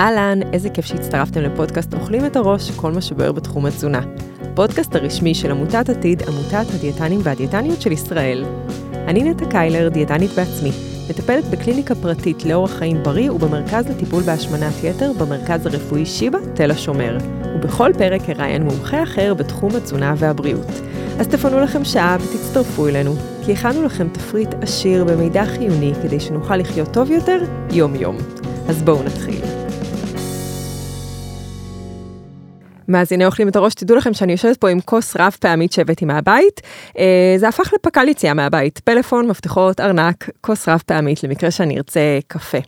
[0.00, 4.00] אהלן, איזה כיף שהצטרפתם לפודקאסט אוכלים את הראש, כל מה שבוער בתחום התזונה.
[4.40, 8.44] הפודקאסט הרשמי של עמותת עתיד, עמותת הדיאטנים והדיאטניות של ישראל.
[8.92, 10.70] אני נטע קיילר, דיאטנית בעצמי,
[11.10, 17.18] מטפלת בקליניקה פרטית לאורח חיים בריא ובמרכז לטיפול בהשמנת יתר במרכז הרפואי שיבא, תל השומר.
[17.54, 20.70] ובכל פרק אראיין מומחה אחר בתחום התזונה והבריאות.
[21.18, 23.14] אז תפנו לכם שעה ותצטרפו אלינו,
[23.46, 27.38] כי הכנו לכם תפריט עשיר במידע חיוני כדי שנוכל לחיות טוב יותר
[27.70, 28.16] יום-יום.
[28.68, 29.59] אז בואו נתחיל.
[32.90, 36.60] מאזיני אוכלים את הראש, תדעו לכם שאני יושבת פה עם כוס רב פעמית שהבאתי מהבית.
[36.98, 42.18] אה, זה הפך לפק"ל יציאה מהבית, פלאפון, מפתחות, ארנק, כוס רב פעמית למקרה שאני ארצה
[42.26, 42.58] קפה.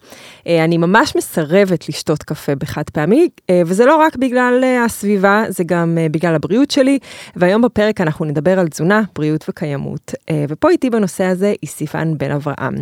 [0.46, 5.64] אה, אני ממש מסרבת לשתות קפה בחד פעמי, אה, וזה לא רק בגלל הסביבה, זה
[5.64, 6.98] גם בגלל הבריאות שלי,
[7.36, 10.14] והיום בפרק אנחנו נדבר על תזונה, בריאות וקיימות.
[10.48, 12.74] ופה איתי בנושא הזה היא סיוון בן אברהם.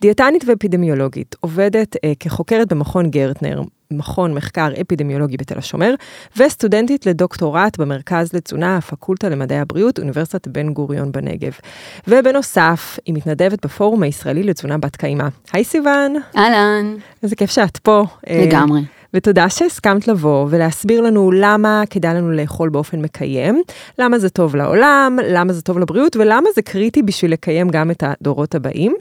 [0.00, 5.94] דיאטנית ואפידמיולוגית, עובדת כחוקרת במכון גרטנר, מכון מחקר אפידמיולוגי בתל השומר,
[6.36, 11.52] וסטודנטית לדוקטורט במרכז לתזונה, הפקולטה למדעי הבריאות, אוניברסיטת בן גוריון בנגב.
[12.08, 15.28] ובנוסף, היא מתנדבת בפורום הישראלי לתזונה בת קיימא.
[15.52, 16.14] היי סיוון.
[16.36, 16.96] אהלן.
[17.22, 18.04] איזה כיף שאת פה.
[18.30, 18.80] לגמרי.
[19.14, 23.62] ותודה שהסכמת לבוא ולהסביר לנו למה כדאי לנו לאכול באופן מקיים,
[23.98, 28.02] למה זה טוב לעולם, למה זה טוב לבריאות ולמה זה קריטי בשביל לקיים גם את
[28.06, 28.94] הדורות הבאים.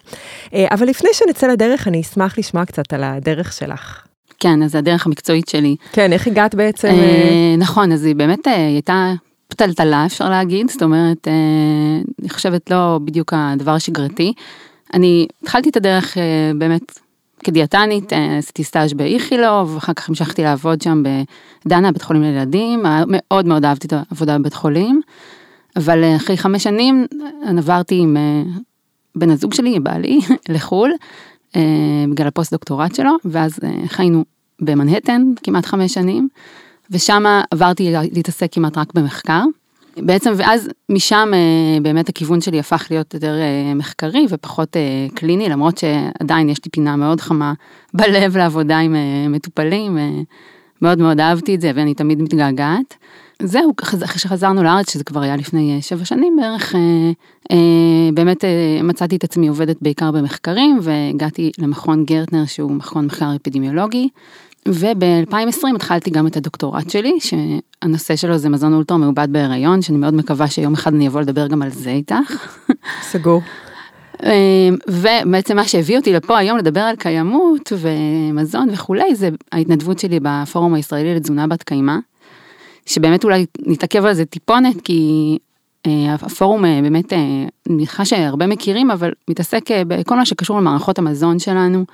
[0.54, 4.06] אה, אבל לפני שנצא לדרך, אני אשמח לשמוע קצת על הדרך שלך.
[4.40, 5.76] כן, אז הדרך המקצועית שלי.
[5.92, 6.88] כן, איך הגעת בעצם?
[6.88, 9.14] אה, אה, נכון, אז היא באמת אה, הייתה
[9.48, 11.28] פתלתלה אפשר להגיד, זאת אומרת,
[12.22, 14.34] אני חושבת לא בדיוק הדבר השגרתי.
[14.94, 16.18] אני התחלתי את הדרך
[16.58, 17.00] באמת
[17.44, 21.04] כדיאטנית, עשיתי סטאז' באיכילוב, ואחר כך המשכתי לעבוד שם
[21.66, 25.02] בדנה, בית חולים לילדים, מאוד מאוד אהבתי את העבודה בבית חולים,
[25.76, 27.06] אבל אחרי חמש שנים
[27.58, 28.18] עברתי עם
[29.16, 30.20] בן הזוג שלי, עם בעלי,
[30.50, 30.92] לחו"ל.
[31.56, 31.62] אה,
[32.12, 34.26] בגלל הפוסט דוקטורט שלו, ואז אה, חיינו
[34.62, 36.28] במנהטן כמעט חמש שנים,
[36.92, 39.44] ושם עברתי להתעסק כמעט רק במחקר.
[39.98, 43.34] בעצם ואז משם אה, באמת הכיוון שלי הפך להיות יותר
[43.76, 44.76] מחקרי ופחות
[45.16, 47.54] קליני למרות שעדיין יש לי פינה מאוד חמה
[47.94, 48.96] בלב לעבודה עם
[49.30, 49.98] מטופלים
[50.82, 52.98] מאוד מאוד אהבתי את זה ואני תמיד מתגעגעת.
[53.44, 56.80] זהו, אחרי שחזרנו לארץ, שזה כבר היה לפני אה, שבע שנים בערך, אה,
[57.52, 58.44] אה, באמת
[58.84, 64.10] מצאתי את עצמי עובדת בעיקר במחקרים, והגעתי למכון גרטנר שהוא מכון מחקר אפידמיולוגי,
[64.68, 70.14] וב-2020 התחלתי גם את הדוקטורט שלי, שהנושא שלו זה מזון אולטרה מעובד בהיריון, שאני מאוד
[70.14, 72.48] מקווה שיום אחד אני אבוא לדבר גם על זה איתך.
[73.02, 73.42] סגור.
[74.88, 80.74] ובעצם מה שהביא אותי לפה היום לדבר על קיימות ומזון וכולי, זה ההתנדבות שלי בפורום
[80.74, 81.96] הישראלי לתזונה בת קיימא.
[82.86, 85.38] שבאמת אולי נתעכב על זה טיפונת, כי
[85.88, 91.00] אה, הפורום אה, באמת, אה, אני מניחה שהרבה מכירים, אבל מתעסק בכל מה שקשור למערכות
[91.00, 91.86] המזון שלנו.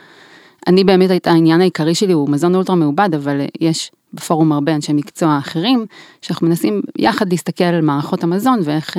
[0.68, 4.94] אני באמת, את העניין העיקרי שלי הוא מזון אולטרה מעובד, אבל יש בפורום הרבה אנשי
[4.94, 5.86] מקצוע אחרים,
[6.22, 8.98] שאנחנו מנסים יחד להסתכל על מערכות המזון ואיך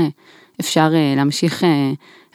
[0.61, 1.65] אפשר להמשיך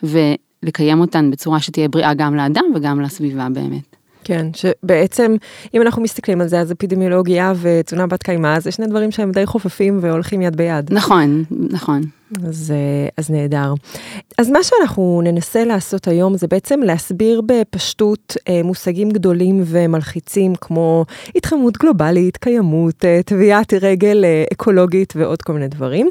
[0.03, 3.96] ולקיים אותן בצורה שתהיה בריאה גם לאדם וגם לסביבה באמת.
[4.27, 5.35] כן, שבעצם
[5.73, 9.45] אם אנחנו מסתכלים על זה, אז אפידמיולוגיה ותזונה בת קיימא, זה שני דברים שהם די
[9.45, 10.93] חופפים והולכים יד ביד.
[10.93, 12.01] נכון, נכון.
[12.47, 13.73] אז, אה, אז נהדר.
[14.37, 21.05] אז מה שאנחנו ננסה לעשות היום זה בעצם להסביר בפשטות אה, מושגים גדולים ומלחיצים כמו
[21.35, 26.09] התחממות גלובלית, קיימות, אה, טביעת רגל אקולוגית ועוד כל מיני דברים.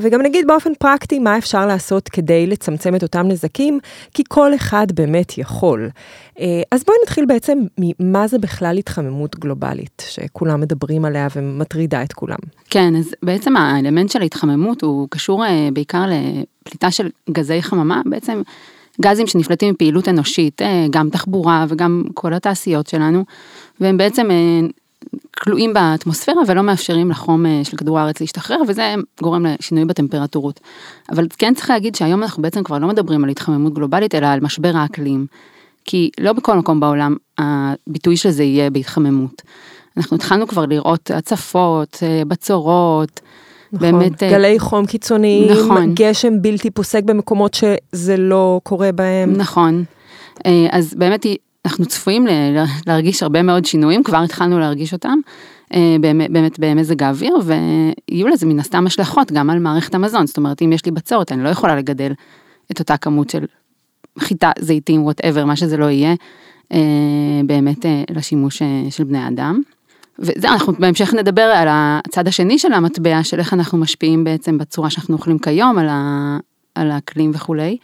[0.00, 3.80] וגם נגיד באופן פרקטי מה אפשר לעשות כדי לצמצם את אותם נזקים,
[4.14, 5.90] כי כל אחד באמת יכול.
[6.72, 12.38] אז בואי נתחיל בעצם ממה זה בכלל התחממות גלובלית, שכולם מדברים עליה ומטרידה את כולם.
[12.70, 18.42] כן, אז בעצם האלמנט של ההתחממות הוא קשור אה, בעיקר לפליטה של גזי חממה, בעצם
[19.00, 23.24] גזים שנפלטים מפעילות אנושית, אה, גם תחבורה וגם כל התעשיות שלנו,
[23.80, 24.60] והם בעצם אה,
[25.38, 30.60] כלואים באטמוספירה ולא מאפשרים לחום של כדור הארץ להשתחרר וזה גורם לשינוי בטמפרטורות.
[31.12, 34.40] אבל כן צריך להגיד שהיום אנחנו בעצם כבר לא מדברים על התחממות גלובלית אלא על
[34.40, 35.26] משבר האקלים.
[35.84, 39.42] כי לא בכל מקום בעולם הביטוי של זה יהיה בהתחממות.
[39.96, 43.20] אנחנו התחלנו כבר לראות הצפות, בצורות,
[43.72, 44.22] נכון, באמת...
[44.22, 45.94] אה, גלי חום קיצוניים, נכון.
[45.94, 49.32] גשם בלתי פוסק במקומות שזה לא קורה בהם.
[49.32, 49.84] נכון.
[50.46, 51.26] אה, אז באמת
[51.64, 52.26] אנחנו צפויים
[52.86, 55.18] להרגיש הרבה מאוד שינויים, כבר התחלנו להרגיש אותם.
[55.74, 55.96] אה,
[56.30, 60.72] באמת במזג האוויר ויהיו לזה מן הסתם השלכות גם על מערכת המזון זאת אומרת אם
[60.72, 62.12] יש לי בצורת אני לא יכולה לגדל
[62.70, 63.44] את אותה כמות של
[64.18, 66.14] חיטה זיתים וואטאבר מה שזה לא יהיה
[67.44, 69.60] באמת לשימוש של בני אדם.
[70.18, 74.90] וזה אנחנו בהמשך נדבר על הצד השני של המטבע של איך אנחנו משפיעים בעצם בצורה
[74.90, 76.36] שאנחנו אוכלים כיום על, ה,
[76.74, 77.76] על האקלים וכולי.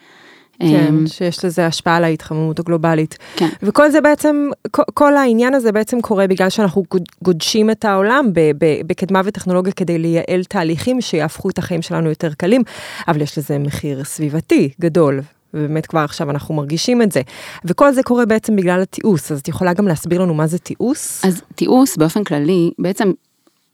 [0.61, 3.19] כן, אמ, שיש לזה השפעה על ההתחממות הגלובלית.
[3.37, 3.49] כן.
[3.63, 8.27] וכל זה בעצם, כל- כל העניין הזה בעצם קורה בגלל שאנחנו גוד- גודשים את העולם
[8.33, 12.63] ב- ב- בקדמה וטכנולוגיה כדי לייעל תהליכים שיהפכו את החיים שלנו יותר קלים,
[13.09, 15.21] אבל יש לזה מחיר סביבתי גדול.
[15.55, 17.21] ובאמת כבר עכשיו אנחנו מרגישים את זה.
[17.65, 21.25] וכל זה קורה בעצם בגלל התיעוש, אז את יכולה גם להסביר לנו מה זה תיעוש?
[21.25, 23.13] אז תיעוש באופן כללי, בעצם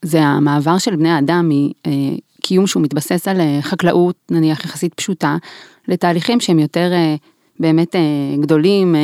[0.02, 5.36] זה המעבר של בני האדם מקיום שהוא מתבסס על אה, חקלאות, נניח יחסית פשוטה,
[5.88, 7.14] לתהליכים שהם יותר אה,
[7.60, 8.00] באמת אה,
[8.40, 8.94] גדולים,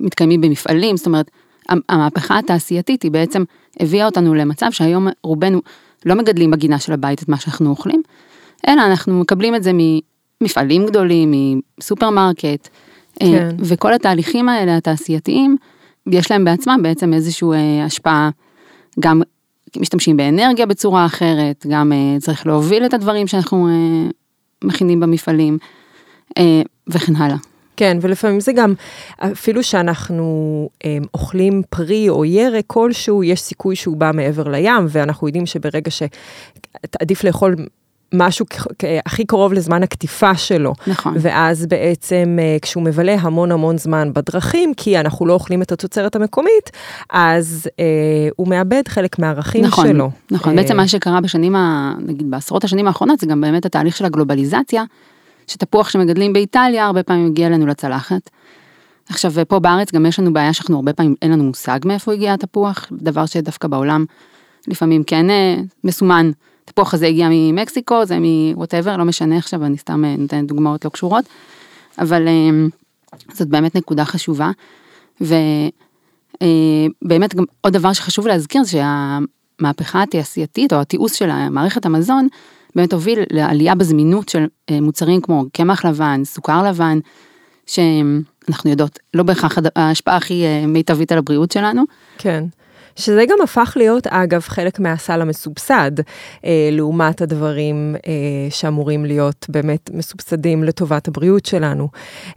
[0.00, 1.30] מתקיימים במפעלים, זאת אומרת,
[1.68, 3.44] המ- המהפכה התעשייתית היא בעצם
[3.80, 5.60] הביאה אותנו למצב שהיום רובנו
[6.06, 8.02] לא מגדלים בגינה של הבית את מה שאנחנו אוכלים,
[8.68, 9.72] אלא אנחנו מקבלים את זה
[10.40, 12.68] ממפעלים גדולים, מסופרמרקט,
[13.22, 13.56] אה, כן.
[13.58, 15.56] וכל התהליכים האלה התעשייתיים,
[16.06, 18.30] יש להם בעצמם בעצם איזושהי אה, השפעה,
[19.00, 19.22] גם
[19.76, 23.68] משתמשים באנרגיה בצורה אחרת, גם אה, צריך להוביל את הדברים שאנחנו
[24.64, 25.58] מכינים במפעלים,
[26.88, 27.36] וכן הלאה.
[27.76, 28.74] כן, ולפעמים זה גם,
[29.18, 35.26] אפילו שאנחנו אה, אוכלים פרי או ירק כלשהו, יש סיכוי שהוא בא מעבר לים, ואנחנו
[35.26, 37.56] יודעים שברגע שעדיף לאכול
[38.14, 38.46] משהו
[39.06, 40.72] הכי קרוב לזמן הקטיפה שלו.
[40.86, 41.14] נכון.
[41.20, 46.16] ואז בעצם אה, כשהוא מבלה המון המון זמן בדרכים, כי אנחנו לא אוכלים את התוצרת
[46.16, 46.70] המקומית,
[47.10, 47.84] אז אה,
[48.36, 50.10] הוא מאבד חלק מהערכים נכון, שלו.
[50.30, 53.96] נכון, אה, בעצם מה שקרה בשנים, ה- נגיד בעשרות השנים האחרונות, זה גם באמת התהליך
[53.96, 54.84] של הגלובליזציה,
[55.46, 58.30] שתפוח שמגדלים באיטליה הרבה פעמים מגיע אלינו לצלחת.
[59.08, 62.34] עכשיו פה בארץ גם יש לנו בעיה שאנחנו הרבה פעמים אין לנו מושג מאיפה הגיע
[62.34, 64.04] התפוח, דבר שדווקא בעולם
[64.68, 66.30] לפעמים כן אה, מסומן,
[66.68, 70.90] התפוח הזה הגיע ממקסיקו, זה מווטאבר, לא משנה עכשיו, אני סתם אה, נותנת דוגמאות לא
[70.90, 71.24] קשורות,
[71.98, 72.50] אבל אה,
[73.32, 74.50] זאת באמת נקודה חשובה.
[75.20, 82.28] ובאמת גם עוד דבר שחשוב להזכיר זה שהמהפכה התעשייתית או התיעוש של מערכת המזון
[82.76, 86.98] באמת הוביל לעלייה בזמינות של אה, מוצרים כמו קמח לבן, סוכר לבן,
[87.66, 91.82] שאנחנו יודעות לא בהכרח ההשפעה הכי אה, מיטבית על הבריאות שלנו.
[92.18, 92.44] כן.
[92.96, 95.90] שזה גם הפך להיות, אגב, חלק מהסל המסובסד,
[96.44, 98.12] אה, לעומת הדברים אה,
[98.50, 101.88] שאמורים להיות באמת מסובסדים לטובת הבריאות שלנו.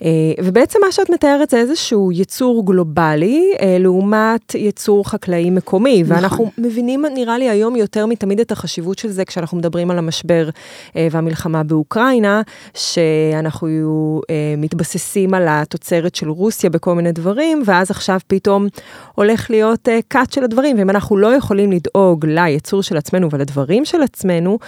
[0.04, 0.10] אה,
[0.44, 6.16] ובעצם מה שאת מתארת זה איזשהו יצור גלובלי, אה, לעומת יצור חקלאי מקומי, נכון.
[6.16, 10.50] ואנחנו מבינים, נראה לי, היום יותר מתמיד את החשיבות של זה כשאנחנו מדברים על המשבר
[10.96, 12.42] אה, והמלחמה באוקראינה,
[12.74, 18.68] שאנחנו אה, מתבססים על התוצרת של רוסיה בכל מיני דברים, ואז עכשיו פתאום
[19.16, 23.86] הולך להיות אה, cut של הדברים, ואם אנחנו לא יכולים לדאוג ליצור של עצמנו ולדברים
[23.86, 24.60] של עצמנו,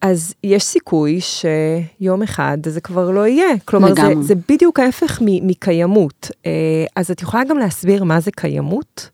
[0.00, 3.58] אז יש סיכוי שיום אחד זה כבר לא יהיה.
[3.64, 4.14] כלומר, זה.
[4.20, 6.30] זה בדיוק ההפך מ- מקיימות.
[6.46, 6.50] אה,
[6.96, 9.08] אז את יכולה גם להסביר מה זה קיימות?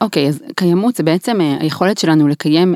[0.00, 2.74] אוקיי, אז קיימות זה בעצם אה, היכולת שלנו לקיים,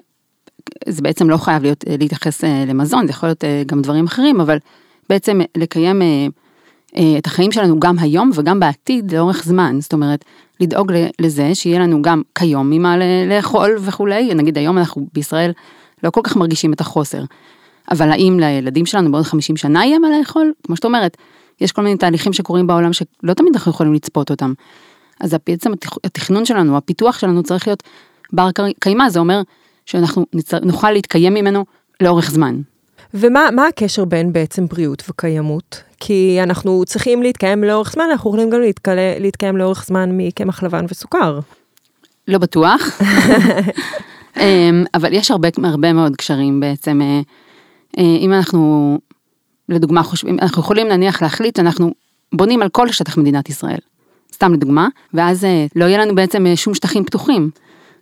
[0.88, 4.58] זה בעצם לא חייב להיות, אה, להתייחס למזון, זה יכול להיות גם דברים אחרים, אבל
[5.08, 6.02] בעצם לקיים
[7.18, 10.24] את החיים שלנו גם היום וגם בעתיד לאורך זמן, זאת אומרת,
[10.60, 12.96] לדאוג לזה שיהיה לנו גם כיום ממה
[13.28, 15.52] לאכול וכולי, נגיד היום אנחנו בישראל
[16.04, 17.22] לא כל כך מרגישים את החוסר,
[17.90, 20.52] אבל האם לילדים שלנו בעוד 50 שנה יהיה מה לאכול?
[20.66, 21.16] כמו שאת אומרת,
[21.60, 24.52] יש כל מיני תהליכים שקורים בעולם שלא תמיד אנחנו יכולים לצפות אותם.
[25.20, 27.82] אז בעצם התכ- התכנון שלנו, הפיתוח שלנו צריך להיות
[28.32, 28.48] בר
[28.80, 29.42] קיימא, זה אומר
[29.86, 30.26] שאנחנו
[30.62, 31.64] נוכל להתקיים ממנו
[32.00, 32.60] לאורך זמן.
[33.14, 35.82] ומה מה הקשר בין בעצם בריאות וקיימות?
[36.00, 38.96] כי אנחנו צריכים להתקיים לאורך זמן, אנחנו יכולים גם להתקל...
[39.18, 41.40] להתקיים לאורך זמן מקמח לבן וסוכר.
[42.28, 42.80] לא בטוח,
[44.40, 47.00] אמ, אבל יש הרבה, הרבה מאוד קשרים בעצם.
[47.02, 47.20] אה,
[47.98, 48.98] אה, אם אנחנו,
[49.68, 51.92] לדוגמה, חושבים, אנחנו יכולים נניח להחליט שאנחנו
[52.32, 53.78] בונים על כל שטח מדינת ישראל,
[54.34, 57.50] סתם לדוגמה, ואז אה, לא יהיה לנו בעצם שום שטחים פתוחים.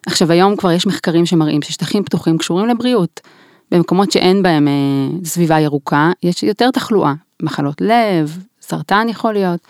[0.06, 3.20] עכשיו היום כבר יש מחקרים שמראים ששטחים פתוחים קשורים לבריאות.
[3.70, 4.68] במקומות שאין בהם
[5.24, 9.60] סביבה ירוקה, יש יותר תחלואה, מחלות לב, סרטן יכול להיות.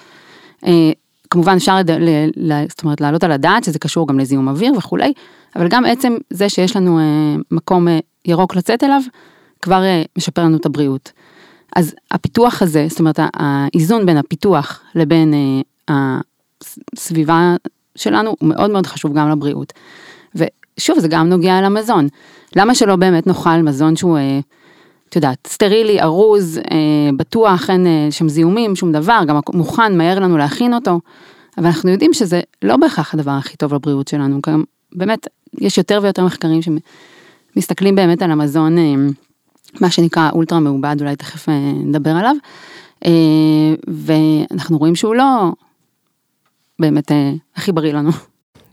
[0.67, 0.93] אה,
[1.31, 1.77] כמובן אפשר.
[2.69, 5.13] זאת אומרת לעלות על הדעת שזה קשור גם לזיהום אוויר וכולי,
[5.57, 9.01] אבל גם עצם זה שיש לנו אה, מקום אה, ירוק לצאת אליו,
[9.63, 9.83] כבר
[10.19, 11.13] משפר לנו את הבריאות.
[11.77, 15.35] אז הפיתוח הזה, זאת אומרת האיזון בין הפיתוח לבין
[15.89, 17.57] הסביבה
[17.97, 19.73] שלנו הוא מאוד מאוד חשוב גם לבריאות.
[20.35, 22.09] ושוב זה גם נוגע למזון.
[22.57, 24.19] למה שלא באמת נאכל מזון שהוא,
[25.09, 30.19] את יודעת, סטרילי, ארוז, אה, בטוח, אין אה, שם זיהומים, שום דבר, גם מוכן, מהר
[30.19, 31.01] לנו להכין אותו.
[31.59, 35.27] אבל אנחנו יודעים שזה לא בהכרח הדבר הכי טוב לבריאות שלנו, גם באמת
[35.59, 38.95] יש יותר ויותר מחקרים שמסתכלים באמת על המזון, אה,
[39.81, 42.37] מה שנקרא אולטרה מעובד, אולי תכף אה, נדבר עליו,
[43.07, 45.53] אה, ואנחנו רואים שהוא לא
[46.79, 48.11] באמת אה, הכי בריא לנו.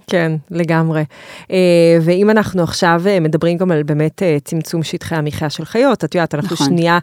[0.08, 1.04] כן, לגמרי.
[1.52, 6.04] אה, ואם אנחנו עכשיו אה, מדברים גם על באמת אה, צמצום שטחי המחיה של חיות,
[6.04, 6.68] את יודעת, אנחנו נכון.
[6.68, 7.00] שנייה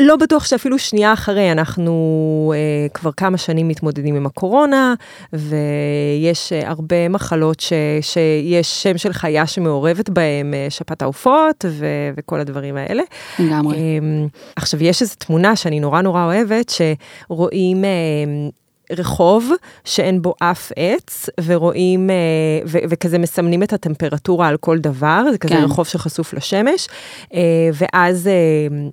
[0.00, 4.94] לא בטוח שאפילו שנייה אחרי, אנחנו אה, כבר כמה שנים מתמודדים עם הקורונה,
[5.32, 11.86] ויש אה, הרבה מחלות ש, שיש שם של חיה שמעורבת בהן, אה, שפעת העופות ו,
[12.16, 13.02] וכל הדברים האלה.
[13.38, 13.76] לגמרי.
[13.76, 13.82] אה,
[14.56, 16.72] עכשיו, יש איזו תמונה שאני נורא נורא אוהבת,
[17.28, 17.84] שרואים...
[17.84, 17.90] אה,
[18.92, 19.50] רחוב
[19.84, 22.14] שאין בו אף עץ, ורואים, אה,
[22.66, 25.64] ו- וכזה מסמנים את הטמפרטורה על כל דבר, זה כזה כן.
[25.64, 26.88] רחוב שחשוף לשמש,
[27.34, 27.40] אה,
[27.72, 28.88] ואז אה,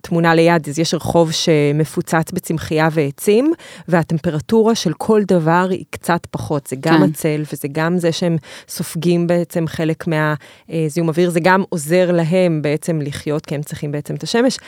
[0.00, 3.52] תמונה ליד, אז יש רחוב שמפוצץ בצמחייה ועצים,
[3.88, 7.02] והטמפרטורה של כל דבר היא קצת פחות, זה גם כן.
[7.02, 8.36] הצל, וזה גם זה שהם
[8.68, 14.14] סופגים בעצם חלק מהזיהום אוויר, זה גם עוזר להם בעצם לחיות, כי הם צריכים בעצם
[14.14, 14.58] את השמש.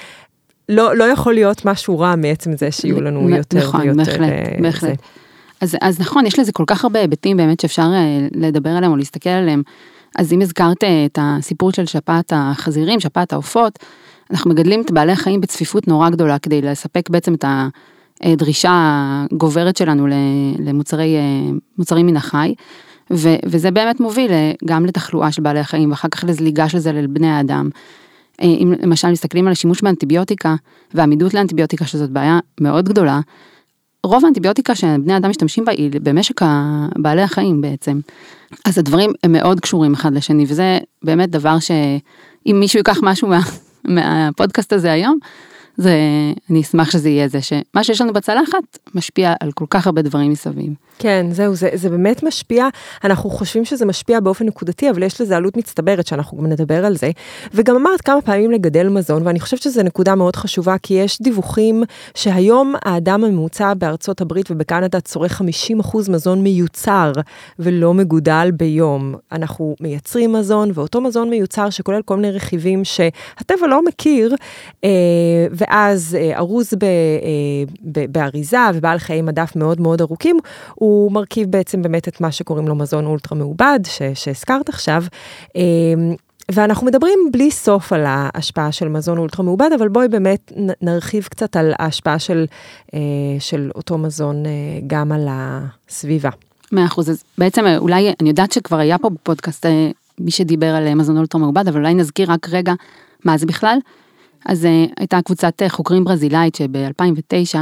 [0.69, 3.97] לא, לא יכול להיות משהו רע מעצם זה שיהיו לנו יותר נכון, ויותר.
[3.97, 4.81] בהחלט, אה, בהחלט.
[4.81, 4.95] זה.
[5.61, 8.97] אז, אז נכון, יש לזה כל כך הרבה היבטים באמת שאפשר אה, לדבר עליהם או
[8.97, 9.63] להסתכל עליהם.
[10.19, 13.79] אז אם הזכרת אה, את הסיפור של שפעת החזירים, שפעת העופות,
[14.31, 17.45] אנחנו מגדלים את בעלי החיים בצפיפות נורא גדולה כדי לספק בעצם את
[18.23, 18.73] הדרישה
[19.33, 20.13] הגוברת שלנו ל-
[20.59, 22.55] למוצרי, אה, מוצרים מן החי.
[23.13, 24.31] ו, וזה באמת מוביל
[24.65, 27.69] גם לתחלואה של בעלי החיים ואחר כך לזליגה של זה לבני האדם.
[28.43, 30.55] אה, אם למשל מסתכלים על השימוש באנטיביוטיקה
[30.95, 33.21] ועמידות לאנטיביוטיקה שזאת בעיה מאוד גדולה,
[34.05, 36.41] רוב האנטיביוטיקה שבני אדם משתמשים בה היא במשק
[36.97, 38.01] בעלי החיים בעצם.
[38.65, 43.41] אז הדברים הם מאוד קשורים אחד לשני וזה באמת דבר שאם מישהו ייקח משהו מה,
[43.85, 45.19] מהפודקאסט הזה היום,
[45.77, 45.95] זה
[46.51, 50.31] אני אשמח שזה יהיה זה שמה שיש לנו בצלחת משפיע על כל כך הרבה דברים
[50.31, 50.73] מסביב.
[50.99, 52.69] כן, זהו, זה, זה באמת משפיע,
[53.05, 56.97] אנחנו חושבים שזה משפיע באופן נקודתי, אבל יש לזה עלות מצטברת שאנחנו גם נדבר על
[56.97, 57.11] זה.
[57.55, 61.83] וגם אמרת כמה פעמים לגדל מזון, ואני חושבת שזו נקודה מאוד חשובה, כי יש דיווחים
[62.15, 67.13] שהיום האדם הממוצע בארצות הברית ובקנדה צורך 50% מזון מיוצר
[67.59, 69.15] ולא מגודל ביום.
[69.33, 74.35] אנחנו מייצרים מזון, ואותו מזון מיוצר שכולל כל מיני רכיבים שהטבע לא מכיר,
[74.85, 74.91] אה,
[75.67, 76.89] ואז אה, ארוז ב, אה,
[77.83, 80.39] ב, באריזה ובעל חיי מדף מאוד מאוד ארוכים,
[80.75, 83.81] הוא מרכיב בעצם באמת את מה שקוראים לו מזון אולטרה מעובד,
[84.15, 85.05] שהזכרת עכשיו.
[85.57, 85.63] אה,
[86.53, 91.57] ואנחנו מדברים בלי סוף על ההשפעה של מזון אולטרה מעובד, אבל בואי באמת נרחיב קצת
[91.57, 92.47] על ההשפעה של,
[93.39, 94.43] של אותו מזון
[94.87, 96.31] גם על הסביבה.
[96.73, 99.67] מאה אחוז, אז בעצם אולי, אני יודעת שכבר היה פה בפודקאסט
[100.21, 102.73] מי שדיבר על מזון אולטרה מעובד, אבל אולי נזכיר רק רגע
[103.25, 103.79] מה זה בכלל.
[104.49, 107.59] אז אה, הייתה קבוצת אה, חוקרים ברזילאית שב-2009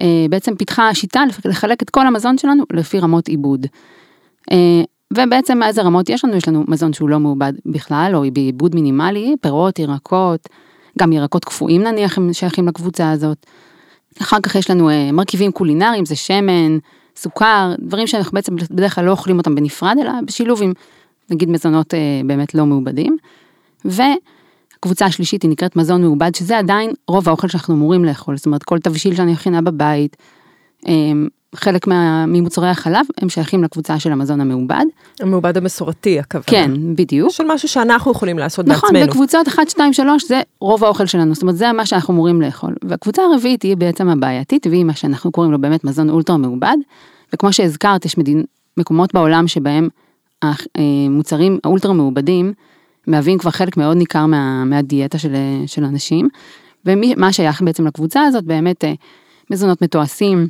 [0.00, 3.66] אה, בעצם פיתחה שיטה לחלק את כל המזון שלנו לפי רמות עיבוד.
[4.52, 4.82] אה,
[5.12, 6.36] ובעצם איזה רמות יש לנו?
[6.36, 10.48] יש לנו מזון שהוא לא מעובד בכלל, או בעיבוד מינימלי, פירות, ירקות,
[10.98, 13.46] גם ירקות קפואים נניח הם שייכים לקבוצה הזאת.
[14.22, 16.78] אחר כך יש לנו אה, מרכיבים קולינריים, זה שמן,
[17.16, 20.72] סוכר, דברים שאנחנו בעצם בדרך כלל לא אוכלים אותם בנפרד, אלא בשילוב עם
[21.30, 23.16] נגיד מזונות אה, באמת לא מעובדים.
[24.76, 28.62] והקבוצה השלישית היא נקראת מזון מעובד, שזה עדיין רוב האוכל שאנחנו אמורים לאכול, זאת אומרת
[28.62, 30.16] כל תבשיל שאני מכינה בבית,
[30.88, 30.92] אה,
[31.54, 34.84] חלק מה, ממוצרי החלב הם שייכים לקבוצה של המזון המעובד.
[35.20, 36.44] המעובד המסורתי, הכוונה.
[36.46, 37.30] כן, בדיוק.
[37.30, 39.12] של משהו שאנחנו יכולים לעשות נכון, בעצמנו.
[39.12, 42.74] בקבוצות 1, 2, 3 זה רוב האוכל שלנו, זאת אומרת זה מה שאנחנו אמורים לאכול.
[42.84, 46.76] והקבוצה הרביעית היא בעצם הבעייתית, והיא מה שאנחנו קוראים לו באמת מזון אולטרה מעובד,
[47.32, 48.44] וכמו שהזכרת, יש מדין,
[48.76, 49.88] מקומות בעולם שבהם
[50.42, 52.52] המוצרים האולטרה מעובדים
[53.06, 55.34] מהווים כבר חלק מאוד ניכר מה, מהדיאטה של,
[55.66, 56.28] של אנשים,
[56.86, 58.92] ומה שייך בעצם לקבוצה הזאת באמת אה,
[59.50, 60.48] מזונות מתועשים,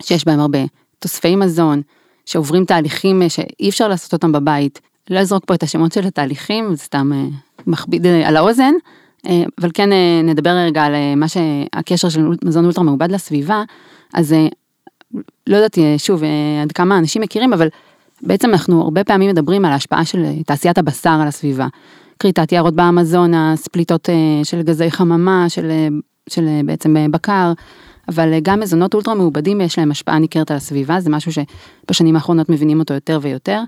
[0.00, 0.58] שיש בהם הרבה
[0.98, 1.82] תוספי מזון,
[2.26, 4.80] שעוברים תהליכים אה, שאי אפשר לעשות אותם בבית.
[5.10, 7.24] לא אזרוק פה את השמות של התהליכים, זה סתם אה,
[7.66, 8.72] מכביד על האוזן,
[9.60, 9.88] אבל כן
[10.24, 13.62] נדבר רגע על מה שהקשר של מזון אולטרה מעובד לסביבה,
[14.14, 14.34] אז
[15.46, 16.22] לא יודעת שוב
[16.62, 17.68] עד כמה אנשים מכירים, אבל
[18.22, 21.66] בעצם אנחנו הרבה פעמים מדברים על ההשפעה של אה, תעשיית הבשר על הסביבה.
[22.18, 25.88] כריתת יערות באמזונס, פליטות אה, של גזי חממה, של, אה,
[26.28, 27.52] של בעצם בקר,
[28.08, 32.48] אבל גם מזונות אולטרה מעובדים יש להם השפעה ניכרת על הסביבה, זה משהו שבשנים האחרונות
[32.48, 33.60] מבינים אותו יותר ויותר.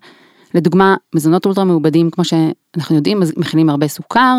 [0.54, 4.38] לדוגמה, מזונות אולטרה מעובדים, כמו שאנחנו יודעים, מכילים הרבה סוכר,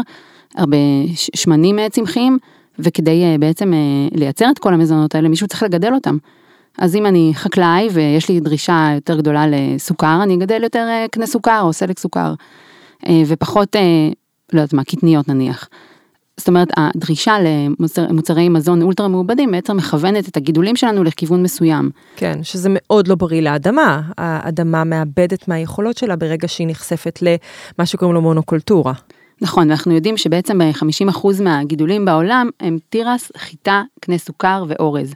[0.56, 0.78] הרבה
[1.36, 2.38] שמנים צמחיים,
[2.80, 3.74] וכדי בעצם
[4.12, 6.18] לייצר את כל המזונות האלה, מישהו צריך לגדל אותם.
[6.80, 11.28] אז אם אני חקלאי ויש לי דרישה יותר גדולה לסוכר, אני אגדל יותר אה, קנה
[11.28, 12.34] סוכר או סלק סוכר,
[13.08, 13.82] אה, ופחות, אה,
[14.54, 15.70] לא יודעת מה, קטניות נניח.
[16.38, 21.90] זאת אומרת, הדרישה למוצרי מזון אולטרה מעובדים בעצם מכוונת את הגידולים שלנו לכיוון מסוים.
[22.16, 24.02] כן, שזה מאוד לא בריא לאדמה.
[24.18, 28.94] האדמה מאבדת מהיכולות שלה ברגע שהיא נחשפת למה שקוראים לו מונוקולטורה.
[29.42, 30.60] נכון, אנחנו יודעים שבעצם
[31.12, 35.14] 50% מהגידולים בעולם הם תירס, חיטה, קנה סוכר ואורז.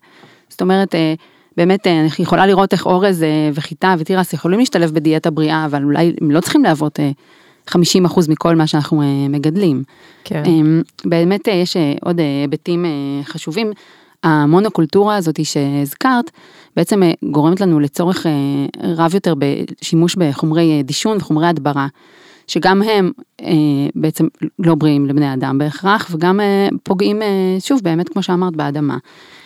[0.49, 0.95] זאת אומרת,
[1.57, 5.83] באמת, אה, אני יכולה לראות איך אורז אה, וחיטה ותירס יכולים להשתלב בדיאטה בריאה, אבל
[5.83, 7.11] אולי הם לא צריכים להוות אה,
[7.69, 7.75] 50%
[8.29, 9.83] מכל מה שאנחנו אה, מגדלים.
[10.23, 10.43] כן.
[10.45, 12.91] אמ, באמת אה, יש אה, עוד אה, היבטים אה,
[13.23, 13.71] חשובים.
[14.23, 16.31] המונוקולטורה הזאת שהזכרת,
[16.75, 18.31] בעצם אה, גורמת לנו לצורך אה,
[18.83, 21.87] רב יותר בשימוש בחומרי אה, דישון וחומרי הדברה,
[22.47, 23.47] שגם הם אה,
[23.95, 24.27] בעצם
[24.59, 27.27] לא בריאים לבני אדם בהכרח, וגם אה, פוגעים, אה,
[27.59, 28.97] שוב, באמת, כמו שאמרת, באדמה.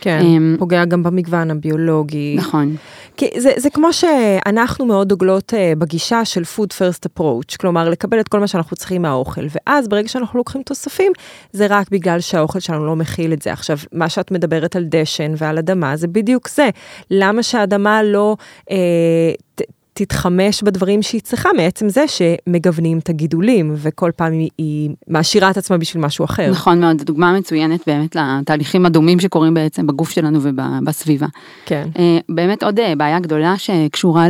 [0.01, 2.35] כן, אמ, פוגע גם במגוון הביולוגי.
[2.37, 2.75] נכון.
[3.17, 8.19] כי זה, זה כמו שאנחנו מאוד דוגלות uh, בגישה של food first approach, כלומר לקבל
[8.19, 11.11] את כל מה שאנחנו צריכים מהאוכל, ואז ברגע שאנחנו לוקחים תוספים,
[11.51, 13.53] זה רק בגלל שהאוכל שלנו לא מכיל את זה.
[13.53, 16.69] עכשיו, מה שאת מדברת על דשן ועל אדמה, זה בדיוק זה.
[17.11, 18.35] למה שהאדמה לא
[19.55, 19.61] ת,
[19.97, 25.57] תתחמש בדברים שהיא צריכה, מעצם זה שמגוונים את הגידולים, וכל פעם היא, היא מעשירה את
[25.57, 26.51] עצמה בשביל משהו אחר.
[26.51, 31.27] נכון מאוד, זו דוגמה מצוינת באמת לתהליכים הדומים שקורים בעצם בגוף שלנו ובסביבה.
[31.65, 31.87] כן.
[31.99, 34.27] אה, באמת עוד אה, בעיה גדולה שקשורה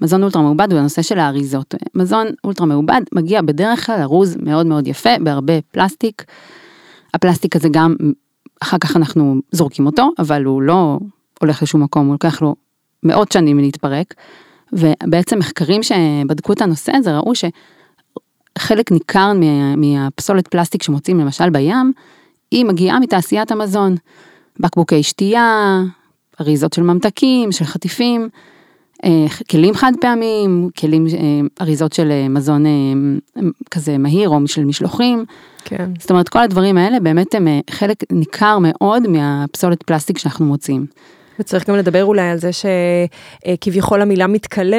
[0.00, 1.74] למזון אולטרה מעובד הוא הנושא של האריזות.
[1.94, 6.24] מזון אולטרה מעובד מגיע בדרך כלל ארוז מאוד מאוד יפה בהרבה פלסטיק.
[7.14, 7.94] הפלסטיק הזה גם
[8.62, 10.98] אחר כך אנחנו זורקים אותו אבל הוא לא
[11.40, 12.54] הולך לשום מקום הוא לוקח לו
[13.02, 14.14] מאות שנים להתפרק.
[14.72, 21.92] ובעצם מחקרים שבדקו את הנושא הזה ראו שחלק ניכר מה, מהפסולת פלסטיק שמוצאים למשל בים
[22.50, 23.94] היא מגיעה מתעשיית המזון.
[24.60, 25.80] בקבוקי שתייה,
[26.40, 28.28] אריזות של ממתקים, של חטיפים,
[29.04, 32.64] אה, כלים חד פעמיים, כלים, אה, אריזות של אה, מזון
[33.70, 35.24] כזה מהיר או של משלוחים.
[35.64, 35.90] כן.
[36.00, 40.86] זאת אומרת כל הדברים האלה באמת הם חלק ניכר מאוד מהפסולת פלסטיק שאנחנו מוצאים.
[41.38, 44.76] וצריך גם לדבר אולי על זה שכביכול המילה מתכלה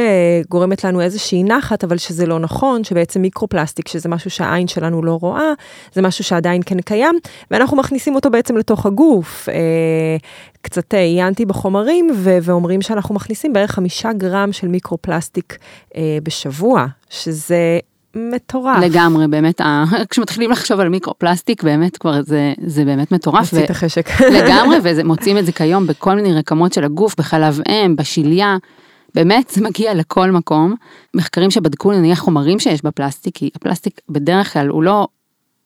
[0.50, 5.18] גורמת לנו איזושהי נחת, אבל שזה לא נכון, שבעצם מיקרופלסטיק, שזה משהו שהעין שלנו לא
[5.22, 5.54] רואה,
[5.94, 7.20] זה משהו שעדיין כן קיים,
[7.52, 9.50] ואנחנו מכניסים אותו בעצם לתוך הגוף.
[10.62, 12.10] קצת עיינתי בחומרים,
[12.42, 15.58] ואומרים שאנחנו מכניסים בערך חמישה גרם של מיקרופלסטיק
[16.24, 17.80] בשבוע, שזה
[18.34, 18.84] מטורף.
[18.84, 19.62] לגמרי, באמת,
[20.10, 23.54] כשמתחילים לחשוב על מיקרופלסטיק, באמת כבר זה, זה באמת מטורף.
[23.54, 24.10] מוציא את החשק.
[24.38, 28.58] לגמרי, ומוצאים את זה כיום בכל מיני רקמות של הגוף, בחלב אם, בשליה.
[29.16, 30.76] באמת זה מגיע לכל מקום.
[31.14, 35.08] מחקרים שבדקו נניח חומרים שיש בפלסטיק, כי הפלסטיק בדרך כלל הוא לא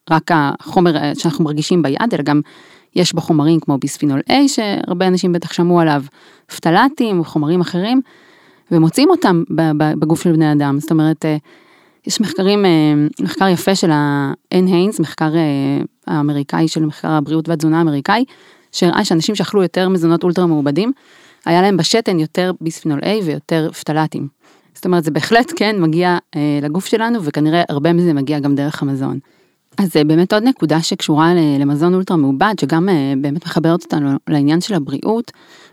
[0.09, 2.41] רק החומר אה, שאנחנו מרגישים ביד, אלא גם
[2.95, 6.03] יש בו חומרים כמו ביספינול A, שהרבה אנשים בטח שמעו עליו,
[6.55, 8.01] פטלטים וחומרים אחרים,
[8.71, 9.43] ומוצאים אותם
[9.77, 10.79] בגוף של בני אדם.
[10.79, 11.37] זאת אומרת, אה,
[12.07, 17.77] יש מחקרים, אה, מחקר יפה של ה-N היינס, מחקר אה, האמריקאי של מחקר הבריאות והתזונה
[17.77, 18.25] האמריקאי,
[18.71, 20.91] שהראה שאנשים שאכלו יותר מזונות אולטרה מעובדים,
[21.45, 24.27] היה להם בשתן יותר ביספינול A ויותר פטלטים.
[24.73, 28.81] זאת אומרת, זה בהחלט כן מגיע אה, לגוף שלנו, וכנראה הרבה מזה מגיע גם דרך
[28.81, 29.19] המזון.
[29.77, 32.89] אז זה באמת עוד נקודה שקשורה למזון אולטרה מעובד, שגם
[33.21, 35.31] באמת מחברת אותנו לעניין של הבריאות,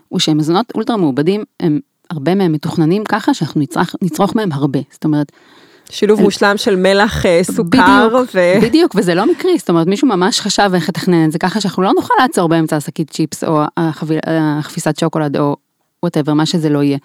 [0.09, 4.79] הוא שמזונות אולטרה מעובדים, הם הרבה מהם מתוכננים ככה שאנחנו נצרוך, נצרוך מהם הרבה.
[4.91, 5.31] זאת אומרת,
[5.91, 8.07] שילוב מושלם של מלח, אה, סוכר.
[8.09, 8.39] בדיוק, ו...
[8.61, 11.83] בדיוק, וזה לא מקרי, זאת אומרת מישהו ממש חשב איך לתכנן את זה ככה שאנחנו
[11.83, 15.55] לא נוכל לעצור באמצע השקית צ'יפס או החבילת, החפיסת שוקולד או
[16.03, 16.97] whatever, מה שזה לא יהיה.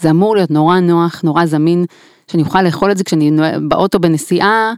[0.00, 1.84] זה אמור להיות נורא נוח, נורא זמין,
[2.30, 3.30] שאני אוכל לאכול את זה כשאני
[3.68, 4.72] באוטו בנסיעה,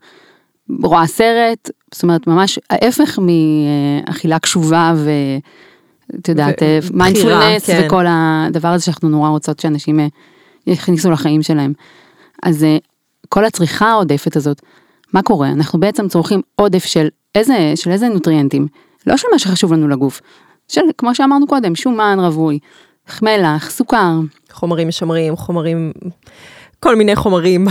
[0.82, 5.10] רואה סרט, זאת אומרת ממש ההפך מאכילה קשובה ו...
[6.20, 7.82] את יודעת, מיינדפולנס כן.
[7.86, 10.06] וכל הדבר הזה שאנחנו נורא רוצות שאנשים אה,
[10.66, 11.72] יכניסו לחיים שלהם.
[12.42, 12.76] אז אה,
[13.28, 14.62] כל הצריכה העודפת הזאת,
[15.12, 15.48] מה קורה?
[15.48, 18.66] אנחנו בעצם צורכים עודף של איזה, של איזה נוטריאנטים,
[19.06, 20.20] לא של מה שחשוב לנו לגוף,
[20.68, 22.58] של כמו שאמרנו קודם, שומן רווי,
[23.22, 24.12] מלח, סוכר.
[24.52, 25.92] חומרים משמרים, חומרים,
[26.80, 27.66] כל מיני חומרים.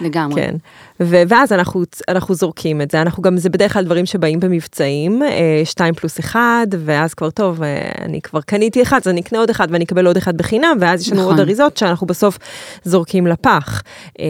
[0.00, 0.42] לגמרי.
[0.42, 0.54] כן.
[1.00, 5.22] ו- ואז אנחנו, אנחנו זורקים את זה, אנחנו גם, זה בדרך כלל דברים שבאים במבצעים,
[5.64, 6.40] 2 אה, פלוס 1,
[6.84, 10.06] ואז כבר טוב, אה, אני כבר קניתי אחד, אז אני אקנה עוד אחד ואני אקבל
[10.06, 11.32] עוד אחד בחינם, ואז יש לנו נכון.
[11.32, 12.38] עוד אריזות שאנחנו בסוף
[12.84, 13.82] זורקים לפח,
[14.20, 14.24] אה,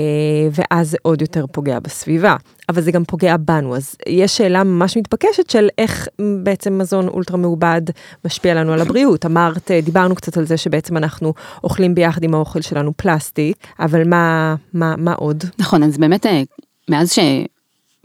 [0.52, 2.36] ואז זה עוד יותר פוגע בסביבה.
[2.70, 6.08] אבל זה גם פוגע בנו, אז יש שאלה ממש מתבקשת של איך
[6.42, 7.82] בעצם מזון אולטרה מעובד
[8.24, 9.26] משפיע לנו על הבריאות.
[9.26, 14.54] אמרת, דיברנו קצת על זה שבעצם אנחנו אוכלים ביחד עם האוכל שלנו פלסטיק, אבל מה,
[14.74, 15.44] מה, מה עוד?
[15.58, 16.26] נכון, אז באמת
[16.90, 17.14] מאז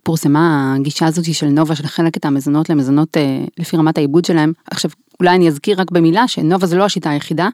[0.01, 4.54] שפורסמה הגישה הזאת של נובה של לחלק את המזונות למזונות אה, לפי רמת העיבוד שלהם,
[4.71, 7.49] עכשיו אולי אני אזכיר רק במילה שנובה זה לא השיטה היחידה,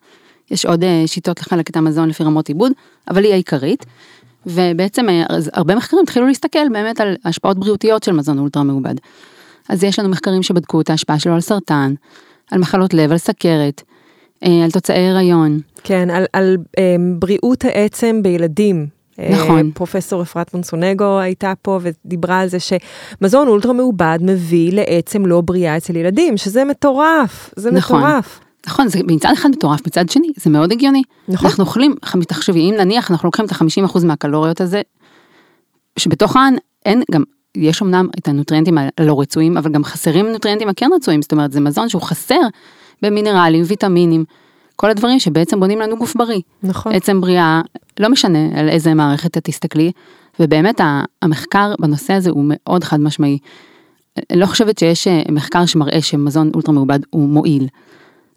[0.51, 2.71] יש עוד אה, שיטות לחלק את המזון לפי רמות עיבוד,
[3.09, 3.85] אבל היא העיקרית.
[4.45, 5.23] ובעצם אה,
[5.53, 8.95] הרבה מחקרים התחילו להסתכל באמת על השפעות בריאותיות של מזון אולטרה מעובד.
[9.69, 11.93] אז יש לנו מחקרים שבדקו את ההשפעה שלו על סרטן,
[12.51, 13.81] על מחלות לב, על סכרת,
[14.41, 15.59] על תוצאי הריון.
[15.83, 16.57] כן, על, על
[17.19, 18.87] בריאות העצם בילדים.
[19.29, 19.67] נכון.
[19.67, 25.41] אה, פרופסור אפרת מונסונגו הייתה פה ודיברה על זה שמזון אולטרה מעובד מביא לעצם לא
[25.41, 27.99] בריאה אצל ילדים, שזה מטורף, זה נכון.
[27.99, 28.39] מטורף.
[28.67, 31.01] נכון, זה מצד אחד מטורף, מצד שני זה מאוד הגיוני.
[31.27, 31.49] נכון.
[31.49, 31.95] אנחנו אוכלים,
[32.27, 34.81] תחשבי, אם נניח אנחנו לוקחים את ה-50% מהקלוריות הזה,
[35.99, 36.53] שבתוכן
[36.85, 37.23] אין גם,
[37.57, 41.59] יש אמנם את הנוטריאנטים הלא רצויים, אבל גם חסרים נוטריאנטים הכן רצויים, זאת אומרת זה
[41.59, 42.41] מזון שהוא חסר
[43.01, 44.25] במינרלים, ויטמינים,
[44.75, 46.41] כל הדברים שבעצם בונים לנו גוף בריא.
[46.63, 46.91] נכון.
[46.91, 47.61] עצם בריאה,
[47.99, 49.91] לא משנה על איזה מערכת את תסתכלי,
[50.39, 50.81] ובאמת
[51.21, 53.37] המחקר בנושא הזה הוא מאוד חד משמעי.
[54.29, 57.67] אני לא חושבת שיש אה, מחקר שמראה שמזון אולטרה מעובד הוא מועיל.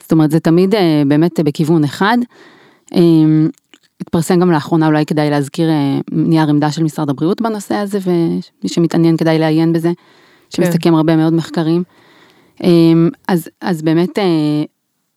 [0.05, 2.19] זאת אומרת זה תמיד אה, באמת בכיוון אחד.
[2.95, 3.49] אמ,
[4.01, 8.69] התפרסם גם לאחרונה אולי כדאי להזכיר אה, נייר עמדה של משרד הבריאות בנושא הזה ומי
[8.69, 9.93] שמתעניין כדאי לעיין בזה,
[10.51, 10.95] שמסכם כן.
[10.95, 11.83] הרבה מאוד מחקרים.
[12.65, 14.19] אמ, אז, אז באמת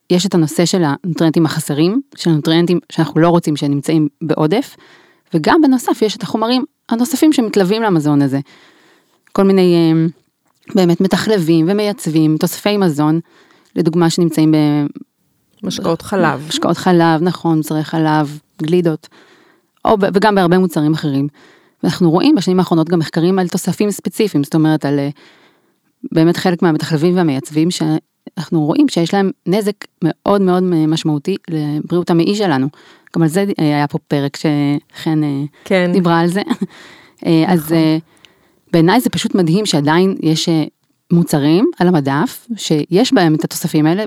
[0.10, 4.76] יש את הנושא של הנוטריאנטים החסרים, של הנוטריאנטים שאנחנו לא רוצים שנמצאים בעודף,
[5.34, 8.40] וגם בנוסף יש את החומרים הנוספים שמתלווים למזון הזה.
[9.32, 10.08] כל מיני אמ,
[10.76, 13.20] באמת מתחלבים ומייצבים, תוספי מזון,
[13.78, 14.58] לדוגמה שנמצאים ב...
[15.64, 16.46] משקאות חלב.
[16.48, 19.08] משקאות חלב, נכון, מוצרי חלב, גלידות,
[19.86, 21.28] או, וגם בהרבה מוצרים אחרים.
[21.84, 25.10] ואנחנו רואים בשנים האחרונות גם מחקרים על תוספים ספציפיים, זאת אומרת על אה,
[26.12, 32.68] באמת חלק מהמתחלבים והמייצבים שאנחנו רואים שיש להם נזק מאוד מאוד משמעותי לבריאות המעי שלנו.
[33.16, 35.90] גם על זה אה, היה פה פרק שחן אה, כן.
[35.94, 36.42] דיברה על זה.
[37.48, 37.78] אז נכון.
[38.72, 40.64] בעיניי זה פשוט מדהים שעדיין יש אה,
[41.14, 44.04] מוצרים על המדף שיש בהם את התוספים האלה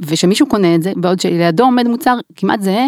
[0.00, 2.86] ושמישהו קונה את זה בעוד שלידו עומד מוצר כמעט זהה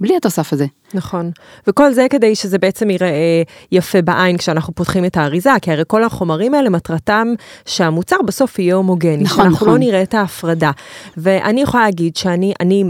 [0.00, 0.66] בלי התוסף הזה.
[0.94, 1.30] נכון,
[1.66, 6.04] וכל זה כדי שזה בעצם ייראה יפה בעין כשאנחנו פותחים את האריזה, כי הרי כל
[6.04, 7.28] החומרים האלה מטרתם
[7.66, 9.68] שהמוצר בסוף יהיה הומוגני, נכון, שאנחנו לא נכון.
[9.68, 10.70] לא נראה את ההפרדה.
[11.16, 12.84] ואני יכולה להגיד שאני אני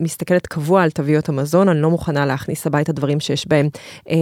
[0.00, 3.68] מסתכלת קבוע על תוויות המזון, אני לא מוכנה להכניס הביתה דברים שיש בהם
[4.10, 4.16] אה,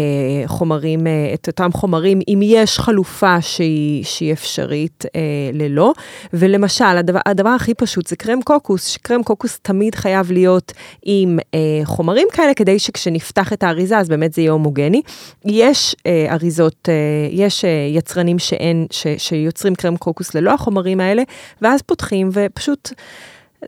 [0.47, 5.21] חומרים, אה, את אותם חומרים, אם יש חלופה שהיא, שהיא אפשרית אה,
[5.53, 5.93] ללא.
[6.33, 11.61] ולמשל, הדבר, הדבר הכי פשוט זה קרם קוקוס, שקרם קוקוס תמיד חייב להיות עם אה,
[11.85, 13.24] חומרים כאלה, כדי שכשנפ...
[13.25, 15.03] נפתח את האריזה, אז באמת זה יהיה הומוגני.
[15.45, 16.95] יש אה, אריזות, אה,
[17.31, 21.23] יש אה, יצרנים שאין, ש, שיוצרים קרם קוקוס ללא החומרים האלה,
[21.63, 22.93] ואז פותחים ופשוט...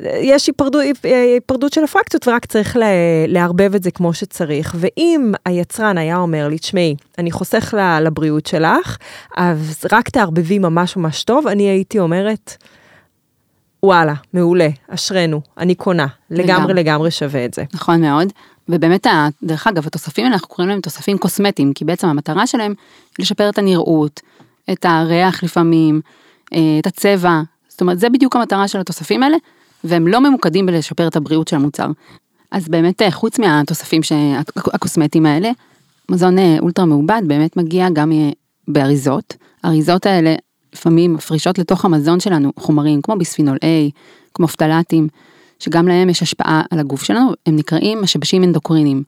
[0.05, 2.77] אה, יש היפרדות, אה, היפרדות של הפרקציות ורק צריך
[3.29, 4.77] לערבב את זה כמו שצריך.
[4.79, 8.97] ואם היצרן היה אומר לי, תשמעי, אני חוסך לבריאות שלך,
[9.37, 12.57] אז רק תערבבי ממש ממש טוב, אני הייתי אומרת,
[13.83, 17.65] וואלה, מעולה, אשרנו, אני קונה, לגמרי לגמרי שווה את זה.
[17.75, 18.33] נכון מאוד.
[18.69, 19.07] ובאמת,
[19.43, 22.75] דרך אגב, התוספים האלה, אנחנו קוראים להם תוספים קוסמטיים, כי בעצם המטרה שלהם
[23.19, 24.21] היא לשפר את הנראות,
[24.73, 26.01] את הריח לפעמים,
[26.53, 29.37] אה, את הצבע, זאת אומרת, זה בדיוק המטרה של התוספים האלה,
[29.85, 31.87] והם לא ממוקדים בלשפר את הבריאות של המוצר.
[32.51, 34.01] אז באמת, אה, חוץ מהתוספים
[34.73, 35.51] הקוסמטיים האלה,
[36.11, 38.13] מזון אה, אולטרה מעובד באמת מגיע גם
[38.69, 39.37] באריזות.
[39.63, 40.35] האריזות האלה
[40.77, 43.91] לפעמים מפרישות לתוך המזון שלנו חומרים כמו ביספינול A,
[44.35, 45.09] כמו פטלטים.
[45.59, 49.03] שגם להם יש השפעה על הגוף שלנו, הם נקראים משבשים אנדוקרינים.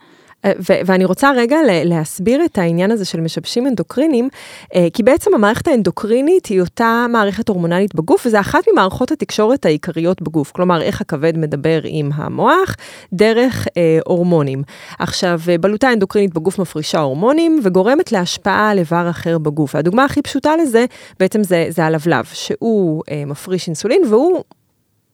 [0.45, 4.29] אה, ו- ואני רוצה רגע להסביר את העניין הזה של משבשים אנדוקרינים,
[4.75, 10.23] אה, כי בעצם המערכת האנדוקרינית היא אותה מערכת הורמונלית בגוף, וזה אחת ממערכות התקשורת העיקריות
[10.23, 12.77] בגוף, כלומר איך הכבד מדבר עם המוח
[13.13, 14.63] דרך אה, הורמונים.
[14.99, 19.75] עכשיו, בלוטה אנדוקרינית בגוף מפרישה הורמונים וגורמת להשפעה על איבר אחר בגוף.
[19.75, 20.85] והדוגמה הכי פשוטה לזה
[21.21, 24.43] בעצם זה, זה הלבלב, שהוא אה, מפריש אינסולין והוא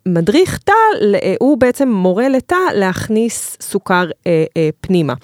[0.09, 0.73] מדריך תא,
[1.15, 5.15] אה, הוא בעצם מורה לתא להכניס סוכר אה, אה, פנימה.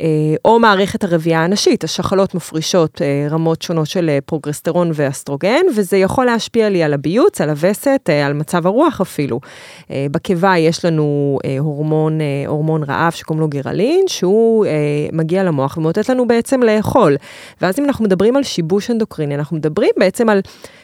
[0.00, 0.06] אה,
[0.44, 6.24] או מערכת הרבייה הנשית, השחלות מפרישות אה, רמות שונות של אה, פרוגרסטרון ואסטרוגן, וזה יכול
[6.24, 9.40] להשפיע לי על הביוץ, על הווסת, על מצב הרוח אפילו.
[9.90, 14.66] בקיבה יש לנו הורמון, הורמון רעב שקוראים לו גרלין, שהוא
[15.12, 17.16] מגיע למוח ומאותת לנו בעצם לאכול.
[17.60, 20.40] ואז אם אנחנו מדברים על שיבוש אנדוקריני, אנחנו מדברים בעצם על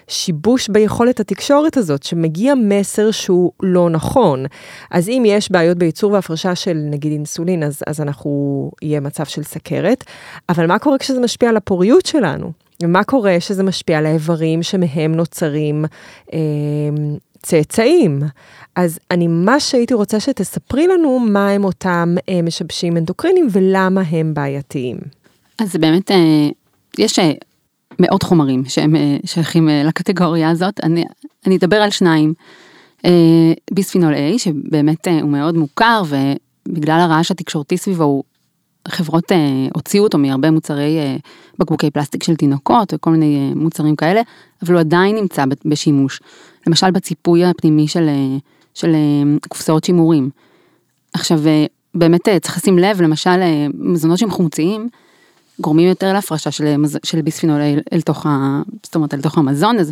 [0.08, 4.46] שיבוש ביכולת התקשורת הזאת, שמגיע מסר שהוא לא נכון.
[4.90, 9.42] אז אם יש בעיות בייצור והפרשה של נגיד אינסולין, אז, אז אנחנו, יהיה מצב של
[9.42, 10.04] סכרת,
[10.48, 12.52] אבל מה קורה כשזה משפיע על הפוריות שלנו?
[12.82, 15.84] ומה קורה כשזה משפיע על האיברים שמהם נוצרים
[16.32, 16.38] אה,
[17.42, 18.20] צאצאים?
[18.76, 24.34] אז אני ממש הייתי רוצה שתספרי לנו מה הם אותם אה, משבשים אנדוקרינים ולמה הם
[24.34, 24.98] בעייתיים.
[25.58, 26.48] אז באמת, אה,
[26.98, 27.32] יש אה,
[27.98, 31.04] מאות חומרים שהם אה, שייכים אה, לקטגוריה הזאת, אני,
[31.46, 32.34] אני אדבר על שניים.
[33.04, 36.02] אה, ביספינול A, שבאמת הוא מאוד מוכר
[36.66, 38.24] ובגלל הרעש התקשורתי סביבו הוא
[38.88, 39.38] חברות אה,
[39.74, 41.16] הוציאו אותו מהרבה מוצרי אה,
[41.58, 44.20] בקבוקי פלסטיק של תינוקות וכל מיני אה, מוצרים כאלה,
[44.62, 46.20] אבל הוא עדיין נמצא בשימוש.
[46.66, 48.36] למשל בציפוי הפנימי של, אה,
[48.74, 50.30] של אה, קופסאות שימורים.
[51.14, 54.88] עכשיו אה, באמת אה, צריך לשים לב, למשל אה, מזונות שהם חומציים,
[55.60, 59.38] גורמים יותר להפרשה של, אה, של ביספינול אל, אל תוך, ה, זאת אומרת, אל תוך
[59.38, 59.90] המזון, אז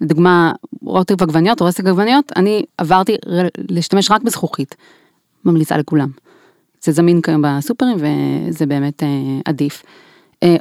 [0.00, 0.52] לדוגמה
[0.82, 3.16] רוטב עגבניות או רסק עגבניות, אני עברתי
[3.70, 4.74] להשתמש רק בזכוכית,
[5.44, 6.08] ממליצה לכולם.
[6.84, 9.08] זה זמין כיום בסופרים וזה באמת אה,
[9.44, 9.82] עדיף.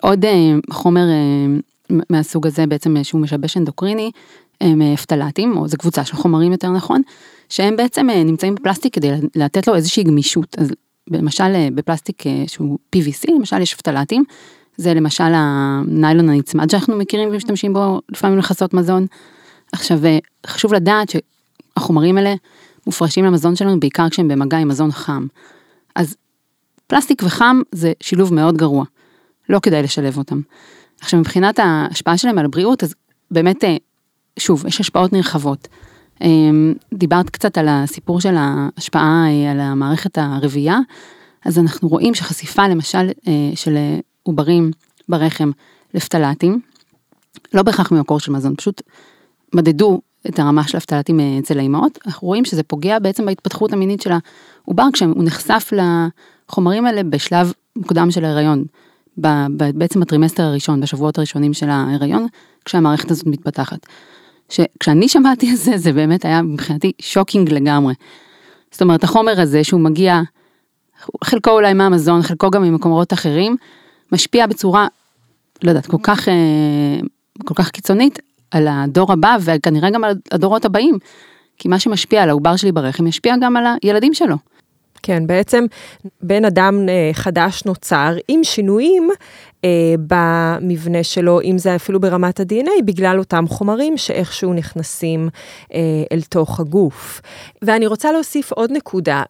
[0.01, 0.25] עוד
[0.71, 1.03] חומר
[2.09, 4.11] מהסוג הזה בעצם שהוא משבש אנדוקריני,
[4.61, 7.01] הם פטלטים, או זו קבוצה של חומרים יותר נכון,
[7.49, 10.55] שהם בעצם נמצאים בפלסטיק כדי לתת לו איזושהי גמישות.
[10.59, 10.71] אז
[11.11, 14.23] למשל בפלסטיק שהוא PVC, למשל יש פטלטים,
[14.77, 19.05] זה למשל הניילון הנצמד שאנחנו מכירים ומשתמשים בו לפעמים לכסות מזון.
[19.71, 19.99] עכשיו
[20.47, 22.33] חשוב לדעת שהחומרים האלה
[22.87, 25.27] מופרשים למזון שלנו בעיקר כשהם במגע עם מזון חם.
[25.95, 26.15] אז
[26.87, 28.85] פלסטיק וחם זה שילוב מאוד גרוע,
[29.49, 30.41] לא כדאי לשלב אותם.
[31.01, 32.95] עכשיו מבחינת ההשפעה שלהם על הבריאות אז
[33.31, 33.63] באמת
[34.39, 35.67] שוב יש השפעות נרחבות.
[36.93, 40.79] דיברת קצת על הסיפור של ההשפעה על המערכת הרבייה,
[41.45, 43.09] אז אנחנו רואים שחשיפה למשל
[43.55, 43.77] של
[44.23, 44.71] עוברים
[45.09, 45.51] ברחם
[45.93, 46.61] לפטלטים,
[47.53, 48.81] לא בהכרח ממקור של מזון, פשוט
[49.55, 54.11] מדדו את הרמה של הפטלטים אצל האימהות, אנחנו רואים שזה פוגע בעצם בהתפתחות המינית של
[54.65, 58.63] העובר כשהוא נחשף לחומרים האלה בשלב מוקדם של ההיריון,
[59.73, 62.27] בעצם בטרימסטר הראשון, בשבועות הראשונים של ההיריון,
[62.65, 63.87] כשהמערכת הזאת מתפתחת.
[64.79, 67.93] כשאני שמעתי על זה, זה באמת היה מבחינתי shocking לגמרי.
[68.71, 70.21] זאת אומרת, החומר הזה שהוא מגיע,
[71.23, 73.57] חלקו אולי מהמזון, חלקו גם ממקומות אחרים,
[74.11, 74.87] משפיע בצורה,
[75.63, 76.33] לא יודעת, כל כך, אה,
[77.45, 78.19] כל כך קיצונית
[78.51, 80.97] על הדור הבא וכנראה גם על הדורות הבאים.
[81.57, 84.35] כי מה שמשפיע על העובר שלי ברחם ישפיע גם על הילדים שלו.
[85.03, 85.65] כן, בעצם
[86.21, 89.09] בן אדם אה, חדש נוצר עם שינויים
[90.07, 95.29] במבנה שלו, אם זה אפילו ברמת ה-DNA, בגלל אותם חומרים שאיכשהו נכנסים
[95.73, 95.79] אה,
[96.11, 97.21] אל תוך הגוף.
[97.61, 99.23] ואני רוצה להוסיף עוד נקודה,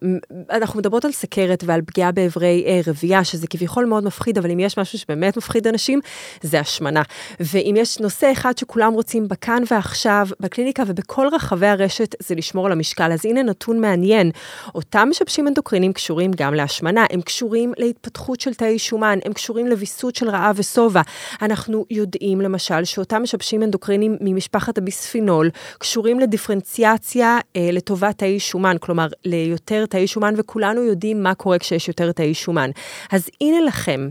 [0.50, 4.60] אנחנו מדברות על סכרת ועל פגיעה באיברי אה, רבייה, שזה כביכול מאוד מפחיד, אבל אם
[4.60, 6.00] יש משהו שבאמת מפחיד אנשים,
[6.42, 7.02] זה השמנה.
[7.40, 12.72] ואם יש נושא אחד שכולם רוצים בכאן ועכשיו, בקליניקה ובכל רחבי הרשת, זה לשמור על
[12.72, 13.12] המשקל.
[13.12, 14.30] אז הנה נתון מעניין,
[14.74, 20.14] אותם משבשים אנדוקרינים קשורים גם להשמנה, הם קשורים להתפתחות של תאי שומן, הם קשורים לוויסות
[20.22, 21.02] של רעב ושובע.
[21.42, 29.06] אנחנו יודעים למשל שאותם משבשים אנדוקרינים ממשפחת הביספינול קשורים לדיפרנציאציה אה, לטובת תאי שומן, כלומר
[29.24, 32.70] ליותר תאי שומן, וכולנו יודעים מה קורה כשיש יותר תאי שומן.
[33.12, 34.08] אז הנה לכם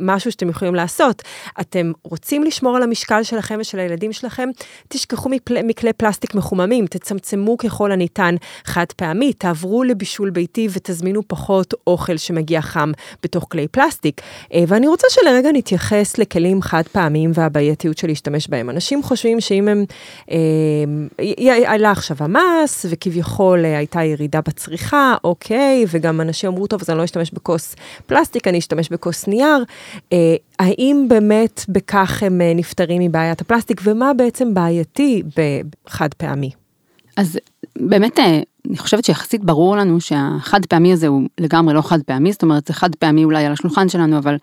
[0.00, 1.22] משהו שאתם יכולים לעשות.
[1.60, 4.48] אתם רוצים לשמור על המשקל שלכם ושל הילדים שלכם,
[4.88, 11.74] תשכחו מפל, מכלי פלסטיק מחוממים, תצמצמו ככל הניתן חד פעמי, תעברו לבישול ביתי ותזמינו פחות
[11.86, 14.20] אוכל שמגיע חם בתוך כלי פלסטיק.
[14.54, 18.70] אה, ואני רוצה שלרגע נתייחס לכלים חד פעמיים והבעייתיות של להשתמש בהם.
[18.70, 19.84] אנשים חושבים שאם הם,
[20.30, 20.36] אה,
[21.66, 26.98] עלה עכשיו המס וכביכול אה, הייתה ירידה בצריכה, אוקיי, וגם אנשים אמרו, טוב, אז אני
[26.98, 29.59] לא אשתמש בכוס פלסטיק, אני אשתמש בכוס נייר.
[30.12, 35.22] אה, האם באמת בכך הם אה, נפטרים מבעיית הפלסטיק, ומה בעצם בעייתי
[35.86, 36.50] בחד פעמי?
[37.16, 37.38] אז
[37.78, 42.32] באמת, אה, אני חושבת שיחסית ברור לנו שהחד פעמי הזה הוא לגמרי לא חד פעמי,
[42.32, 44.36] זאת אומרת זה חד פעמי אולי על השולחן שלנו, אבל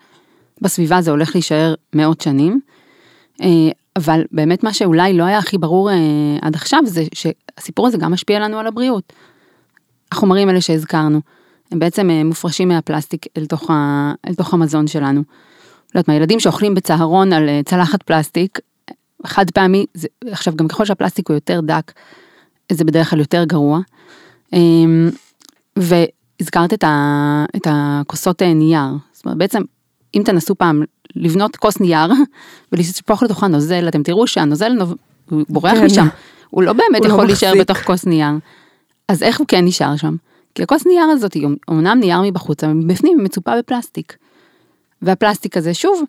[0.60, 2.60] בסביבה זה הולך להישאר מאות שנים.
[3.96, 5.90] אבל באמת מה שאולי לא היה הכי ברור
[6.42, 9.12] עד עכשיו זה שהסיפור הזה גם משפיע לנו על הבריאות.
[10.12, 11.20] החומרים האלה שהזכרנו.
[11.72, 15.22] הם בעצם אה, מופרשים מהפלסטיק אל תוך, ה, אל תוך המזון שלנו.
[15.94, 18.58] לא יודעת מה, ילדים שאוכלים בצהרון על אה, צלחת פלסטיק,
[19.26, 21.92] חד פעמי, זה, עכשיו גם ככל שהפלסטיק הוא יותר דק,
[22.72, 23.80] זה בדרך כלל יותר גרוע.
[24.52, 25.10] אמ,
[25.76, 29.62] והזכרת את, ה, את הכוסות אה, נייר, זאת אומרת בעצם
[30.14, 30.82] אם תנסו פעם
[31.16, 32.12] לקחת כוס נייר
[32.72, 34.94] ולשפוך לתוכה נוזל, אתם תראו שהנוזל נוב...
[35.30, 35.84] הוא בורח כן.
[35.84, 36.06] משם,
[36.50, 38.34] הוא לא באמת הוא לא יכול לא להישאר בתוך כוס נייר.
[39.08, 40.16] אז איך הוא כן נשאר שם?
[40.58, 44.16] כי הכוס נייר הזאת היא אומנם נייר מבחוץ, אבל בפנים היא מצופה בפלסטיק.
[45.02, 46.02] והפלסטיק הזה שוב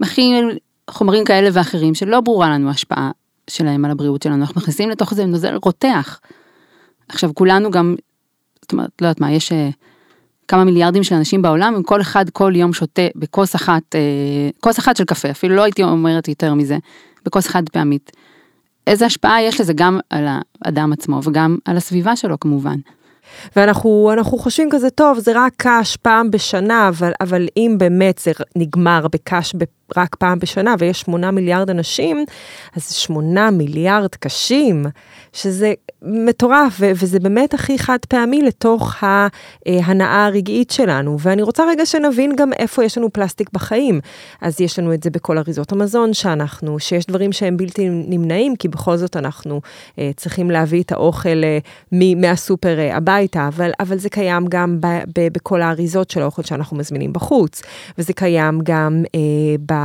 [0.00, 0.58] מכיל
[0.90, 3.10] חומרים כאלה ואחרים שלא ברורה לנו ההשפעה
[3.50, 6.20] שלהם על הבריאות שלנו, אנחנו מכניסים לתוך זה נוזל רותח.
[7.08, 7.94] עכשיו כולנו גם,
[8.62, 9.68] זאת אומרת, לא יודעת מה, יש אה,
[10.48, 14.00] כמה מיליארדים של אנשים בעולם, אם כל אחד כל יום שותה בכוס אחת, אה,
[14.60, 16.78] כוס אחת של קפה, אפילו לא הייתי אומרת יותר מזה,
[17.24, 18.12] בכוס חד פעמית.
[18.86, 20.26] איזה השפעה יש לזה גם על
[20.64, 22.78] האדם עצמו וגם על הסביבה שלו כמובן.
[23.56, 29.06] ואנחנו חושבים כזה, טוב, זה רק קש פעם בשנה, אבל, אבל אם באמת זה נגמר
[29.12, 29.54] בקש
[29.96, 32.24] רק פעם בשנה ויש שמונה מיליארד אנשים,
[32.76, 34.86] אז שמונה מיליארד קשים,
[35.32, 35.72] שזה
[36.02, 38.94] מטורף, ו- וזה באמת הכי חד פעמי לתוך
[39.66, 41.16] ההנאה הרגעית שלנו.
[41.20, 44.00] ואני רוצה רגע שנבין גם איפה יש לנו פלסטיק בחיים.
[44.40, 48.68] אז יש לנו את זה בכל אריזות המזון שאנחנו, שיש דברים שהם בלתי נמנעים, כי
[48.68, 49.60] בכל זאת אנחנו
[49.98, 51.58] אה, צריכים להביא את האוכל אה,
[51.92, 56.42] מ- מהסופר אה, הביתה, אבל, אבל זה קיים גם ב- ב- בכל האריזות של האוכל
[56.42, 57.62] שאנחנו מזמינים בחוץ,
[57.98, 59.20] וזה קיים גם אה,
[59.66, 59.77] ב-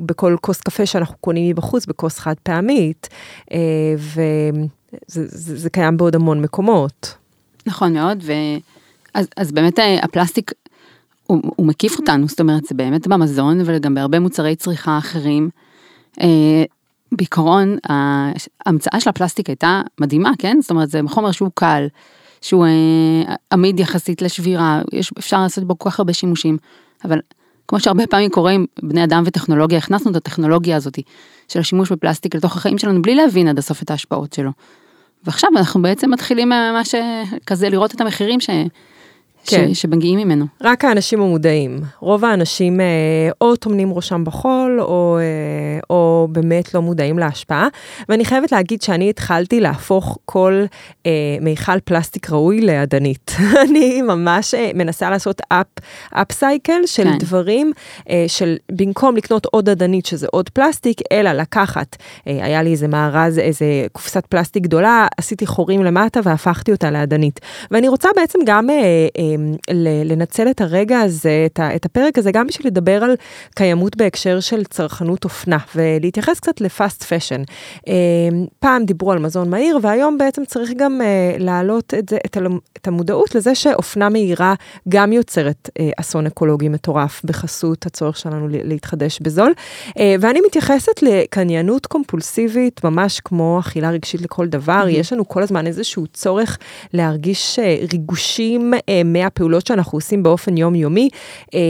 [0.00, 3.08] בכל כוס קפה שאנחנו קונים מבחוץ, בכוס חד פעמית,
[3.52, 3.58] אה,
[3.96, 7.14] וזה זה, זה קיים בעוד המון מקומות.
[7.66, 10.52] נכון מאוד, ואז אז באמת אה, הפלסטיק
[11.26, 15.50] הוא, הוא מקיף אותנו, זאת אומרת, זה באמת במזון וגם בהרבה מוצרי צריכה אחרים.
[16.20, 16.64] אה,
[17.12, 17.76] בעיקרון,
[18.66, 20.56] ההמצאה של הפלסטיק הייתה מדהימה, כן?
[20.60, 21.86] זאת אומרת, זה חומר שהוא קל,
[22.40, 22.66] שהוא
[23.52, 26.58] עמיד יחסית לשבירה, יש, אפשר לעשות בו כל כך הרבה שימושים,
[27.04, 27.18] אבל
[27.68, 30.98] כמו שהרבה פעמים קורה עם בני אדם וטכנולוגיה, הכנסנו את הטכנולוגיה הזאת
[31.48, 34.50] של השימוש בפלסטיק לתוך החיים שלנו בלי להבין עד הסוף את ההשפעות שלו.
[35.24, 36.94] ועכשיו אנחנו בעצם מתחילים ממש
[37.46, 38.50] כזה לראות את המחירים ש...
[39.46, 39.74] כן.
[39.74, 40.46] ש, שמגיעים ממנו.
[40.60, 41.80] רק האנשים המודעים.
[42.00, 42.86] רוב האנשים אה,
[43.40, 47.68] או טומנים ראשם בחול, או, אה, או באמת לא מודעים להשפעה.
[48.08, 50.64] ואני חייבת להגיד שאני התחלתי להפוך כל
[51.06, 53.36] אה, מיכל פלסטיק ראוי לאדנית.
[53.68, 55.66] אני ממש אה, מנסה לעשות אפ,
[56.12, 57.18] אפסייקל של כן.
[57.18, 57.72] דברים,
[58.10, 62.88] אה, של במקום לקנות עוד אדנית, שזה עוד פלסטיק, אלא לקחת, אה, היה לי איזה
[62.88, 67.40] מארז, איזה קופסת פלסטיק גדולה, עשיתי חורים למטה והפכתי אותה לאדנית.
[67.70, 68.70] ואני רוצה בעצם גם...
[68.70, 68.74] אה,
[69.18, 69.33] אה,
[70.04, 73.14] לנצל את הרגע הזה, את הפרק הזה, גם בשביל לדבר על
[73.54, 77.42] קיימות בהקשר של צרכנות אופנה, ולהתייחס קצת ל fast fashion.
[78.58, 83.34] פעם דיברו על מזון מהיר, והיום בעצם צריך גם אה, להעלות את, זה, את, המודעות
[83.34, 84.54] לזה שאופנה מהירה
[84.88, 89.52] גם יוצרת אה, אסון אקולוגי מטורף בחסות הצורך שלנו להתחדש בזול.
[89.98, 94.84] אה, ואני מתייחסת לקניינות קומפולסיבית, ממש כמו אכילה רגשית לכל דבר.
[94.86, 94.90] Mm-hmm.
[94.90, 96.58] יש לנו כל הזמן איזשהו צורך
[96.92, 97.58] להרגיש
[97.92, 98.74] ריגושים
[99.24, 101.08] מהפעולות שאנחנו עושים באופן יומיומי,
[101.54, 101.60] אה,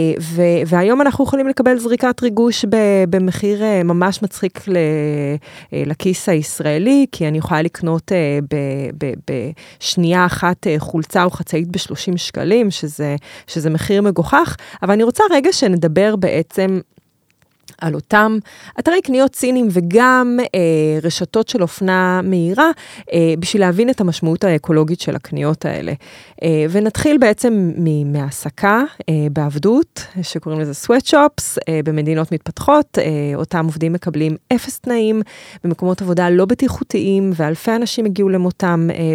[0.67, 2.65] והיום אנחנו יכולים לקבל זריקת ריגוש
[3.11, 8.13] במחיר אה, ממש מצחיק אה, לכיס הישראלי, כי אני יכולה לקנות
[9.31, 15.53] בשנייה אחת חולצה או חצאית ב-30 שקלים, שזה, שזה מחיר מגוחך, אבל אני רוצה רגע
[15.53, 16.81] שנדבר בעצם
[17.79, 18.39] על אותם
[18.79, 22.71] אתרי קניות ציניים וגם אה, רשתות של אופנה מהירה,
[23.13, 25.93] אה, בשביל להבין את המשמעות האקולוגית של הקניות האלה.
[26.43, 27.73] אה, ונתחיל בעצם
[28.07, 35.23] מהעסקה אה, בעבדות, שקוראים לזה sweatshops, אה, במדינות מתפתחות, אה, אותם עובדים מקבלים אפס תנאים,
[35.65, 39.15] במקומות עבודה לא בטיחותיים, ואלפי אנשים הגיעו למותם אה,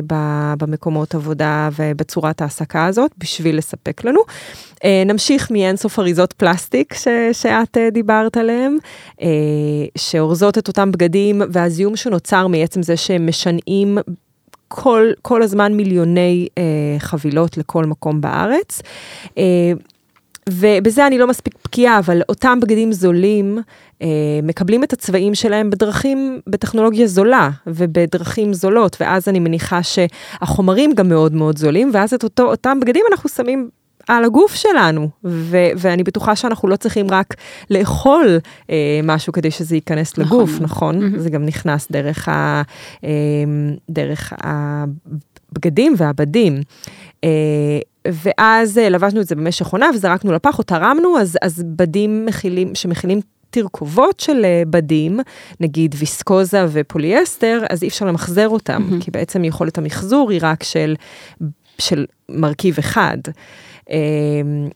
[0.58, 4.20] במקומות עבודה ובצורת ההעסקה הזאת, בשביל לספק לנו.
[4.84, 8.78] אה, נמשיך מאינסוף אריזות פלסטיק ש, שאת אה, דיברת עליהם,
[9.22, 9.28] אה,
[9.98, 13.98] שאורזות את אותם בגדים, והזיהום שנוצר מעצם זה שהם משנעים
[14.68, 16.48] כל, כל הזמן מיליוני
[17.00, 18.82] חבילות לכל מקום בארץ.
[20.50, 23.60] ובזה אני לא מספיק בקיאה, אבל אותם בגדים זולים
[24.02, 24.08] אה,
[24.44, 31.34] מקבלים את הצבעים שלהם בדרכים, בטכנולוגיה זולה ובדרכים זולות, ואז אני מניחה שהחומרים גם מאוד
[31.34, 33.70] מאוד זולים, ואז את אותו, אותם בגדים אנחנו שמים
[34.10, 37.36] על הגוף שלנו, ו- ואני בטוחה שאנחנו לא צריכים רק
[37.70, 40.40] לאכול אה, משהו כדי שזה ייכנס נכון.
[40.40, 41.02] לגוף, נכון?
[41.02, 41.20] Mm-hmm.
[41.20, 42.62] זה גם נכנס דרך, ה,
[43.04, 43.10] אה,
[43.90, 46.62] דרך הבגדים והבדים.
[47.24, 47.30] אה,
[48.08, 52.76] ואז אה, לבשנו את זה במשך עונה וזרקנו לפח או תרמנו, אז, אז בדים מכילים,
[52.76, 55.20] שמכילים תרכובות של אה, בדים,
[55.60, 59.04] נגיד ויסקוזה ופוליאסטר, אז אי אפשר למחזר אותם, mm-hmm.
[59.04, 60.96] כי בעצם יכולת המחזור היא רק של,
[61.78, 63.18] של מרכיב אחד.
[63.90, 64.70] אמ,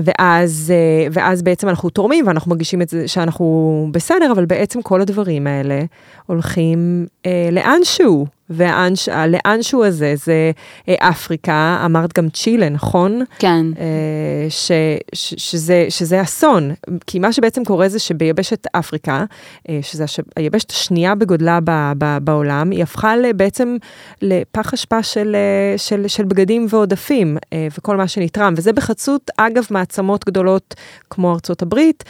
[0.00, 5.00] ואז, אה, ואז בעצם אנחנו תורמים ואנחנו מרגישים את זה שאנחנו בסדר, אבל בעצם כל
[5.00, 5.80] הדברים האלה
[6.26, 8.26] הולכים אה, לאנשהו.
[8.50, 10.50] והלאנשהו הזה זה
[10.88, 13.22] אה, אפריקה, אמרת גם צ'ילה, נכון?
[13.38, 13.66] כן.
[13.78, 14.72] אה, ש,
[15.14, 16.70] ש, שזה, שזה אסון,
[17.06, 19.24] כי מה שבעצם קורה זה שביבשת אפריקה,
[19.68, 20.04] אה, שזו
[20.36, 23.76] היבשת השנייה בגודלה ב, ב, בעולם, היא הפכה בעצם
[24.22, 25.36] לפח אשפה של,
[25.76, 27.36] של, של בגדים ועודפים,
[27.78, 30.74] וכל מה שנתרם, וזה בחצות, אגב, מעצמות גדולות
[31.10, 32.04] כמו ארצות הברית,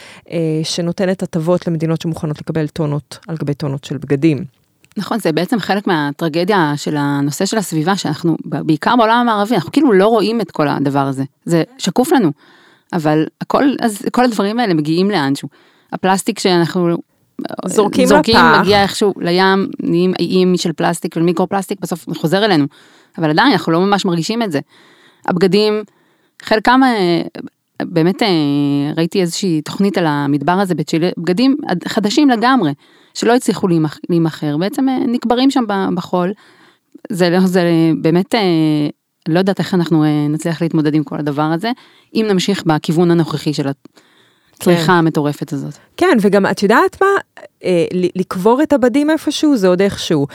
[0.63, 4.62] שנותנת הטבות למדינות שמוכנות לקבל טונות על גבי טונות של בגדים.
[4.97, 9.93] נכון, זה בעצם חלק מהטרגדיה של הנושא של הסביבה, שאנחנו, בעיקר בעולם המערבי, אנחנו כאילו
[9.93, 11.23] לא רואים את כל הדבר הזה.
[11.45, 12.31] זה שקוף לנו,
[12.93, 15.49] אבל הכל, אז כל הדברים האלה מגיעים לאנשהו.
[15.91, 16.97] הפלסטיק שאנחנו
[17.65, 18.59] זורקים, זורקים לפח.
[18.61, 22.65] מגיע איכשהו לים, נהיים איים של פלסטיק ומיקרו פלסטיק, בסוף חוזר אלינו.
[23.17, 24.59] אבל עדיין אנחנו לא ממש מרגישים את זה.
[25.27, 25.83] הבגדים,
[26.41, 27.21] חלקם, אה,
[27.87, 28.27] באמת אה,
[28.97, 31.55] ראיתי איזושהי תוכנית על המדבר הזה בצ'ילה, בגדים
[31.87, 32.73] חדשים לגמרי.
[33.13, 33.67] שלא הצליחו
[34.09, 35.63] להימכר, בעצם אה, נקברים שם
[35.95, 36.33] בחול.
[37.09, 37.63] זה, לא, זה
[38.01, 38.41] באמת, אה,
[39.27, 41.71] לא יודעת איך אנחנו נצליח להתמודד עם כל הדבר הזה,
[42.15, 43.67] אם נמשיך בכיוון הנוכחי של
[44.63, 44.91] הצריכה כן.
[44.91, 45.73] המטורפת הזאת.
[45.97, 47.07] כן, וגם את יודעת מה?
[47.63, 47.85] אה,
[48.15, 50.27] לקבור את הבדים איפשהו זה עוד איכשהו.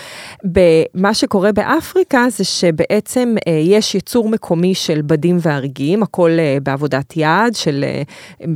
[0.95, 7.16] מה שקורה באפריקה זה שבעצם אה, יש ייצור מקומי של בדים והרגים, הכל אה, בעבודת
[7.16, 7.85] יד, של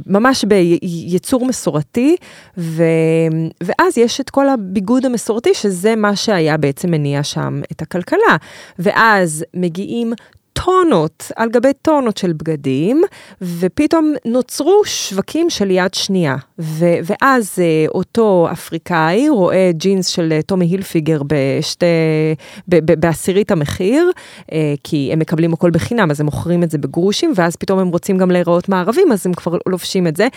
[0.06, 2.16] ממש בייצור מסורתי,
[2.58, 2.84] ו,
[3.62, 8.36] ואז יש את כל הביגוד המסורתי, שזה מה שהיה בעצם מניע שם את הכלכלה.
[8.78, 10.12] ואז מגיעים
[10.52, 13.02] טונות על גבי טונות של בגדים,
[13.40, 16.36] ופתאום נוצרו שווקים של יד שנייה.
[16.58, 21.86] ו- ואז אה, אותו אפריקאי רואה ג'ינס של אה, טומי הילפיגר בשתי,
[22.68, 24.10] ב- ב- בעשירית המחיר,
[24.52, 27.88] אה, כי הם מקבלים הכל בחינם, אז הם מוכרים את זה בגרושים, ואז פתאום הם
[27.88, 30.28] רוצים גם להיראות מערבים, אז הם כבר לובשים את זה.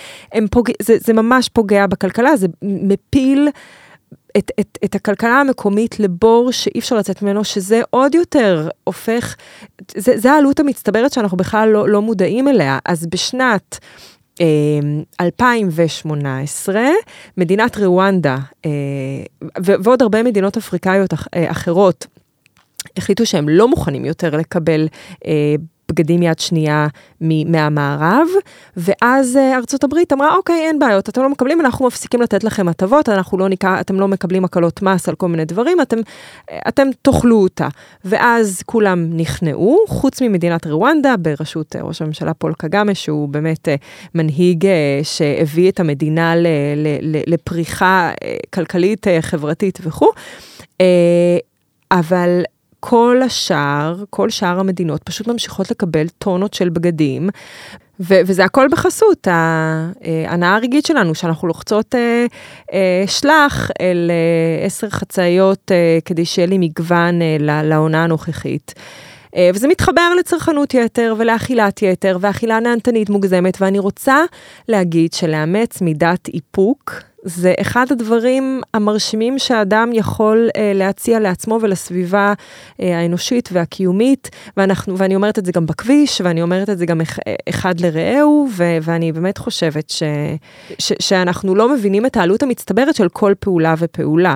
[0.51, 0.69] פוג...
[0.81, 3.49] זה, זה ממש פוגע בכלכלה, זה מפיל...
[4.37, 9.35] את, את, את הכלכלה המקומית לבור שאי אפשר לצאת ממנו, שזה עוד יותר הופך,
[9.97, 12.79] זה, זה העלות המצטברת שאנחנו בכלל לא, לא מודעים אליה.
[12.85, 13.79] אז בשנת...
[15.21, 16.93] 2018, אמ,
[17.37, 18.71] מדינת רואנדה אה,
[19.63, 22.07] ועוד הרבה מדינות אפריקאיות אה, אחרות
[22.97, 24.87] החליטו שהם לא מוכנים יותר לקבל
[25.25, 25.55] אה,
[25.91, 26.87] בגדים יד שנייה
[27.21, 28.27] מהמערב,
[28.77, 32.67] ואז אה, ארצות הברית אמרה, אוקיי, אין בעיות, אתם לא מקבלים, אנחנו מפסיקים לתת לכם
[32.67, 35.97] הטבות, אנחנו לא ניקח, אתם לא מקבלים הקלות מס על כל מיני דברים, אתם,
[36.51, 37.67] אה, אתם תאכלו אותה.
[38.05, 43.67] ואז כולם נכנעו, חוץ ממדינת רואנדה, בראשות אה, ראש הממשלה פול קגאמה, שהוא באמת
[44.15, 44.67] מנהיג
[45.03, 48.11] שהביא את המדינה ל, ל, ל, לפריחה
[48.53, 50.11] כלכלית, חברתית וכו'.
[51.91, 52.43] אבל
[52.87, 57.29] כל השאר, כל שאר המדינות פשוט ממשיכות לקבל טונות של בגדים,
[57.99, 62.25] ו- וזה הכל בחסות ההנאה אה, הרגעית שלנו, שאנחנו לוחצות אה,
[62.73, 68.73] אה, שלח אל אה, עשר חצאיות אה, כדי שיהיה לי מגוון אה, לעונה הנוכחית.
[69.35, 74.23] אה, וזה מתחבר לצרכנות יתר ולאכילת יתר ואכילה נהנתנית מוגזמת, ואני רוצה
[74.67, 76.93] להגיד שלאמץ מידת איפוק
[77.25, 82.33] זה אחד הדברים המרשימים שאדם יכול אה, להציע לעצמו ולסביבה
[82.81, 87.01] אה, האנושית והקיומית, ואנחנו, ואני אומרת את זה גם בכביש, ואני אומרת את זה גם
[87.49, 90.03] אחד לרעהו, ו, ואני באמת חושבת ש,
[90.79, 94.35] ש, שאנחנו לא מבינים את העלות המצטברת של כל פעולה ופעולה.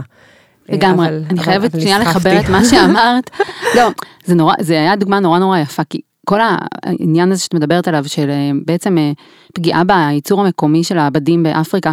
[0.69, 3.29] לגמרי, אבל, אני אבל, חייבת שנייה לחבר את מה שאמרת.
[3.75, 3.89] לא,
[4.25, 8.03] זה נורא, זה היה דוגמה נורא נורא יפה, כי כל העניין הזה שאת מדברת עליו,
[8.07, 9.11] של אה, בעצם אה,
[9.53, 11.91] פגיעה בייצור המקומי של העבדים באפריקה,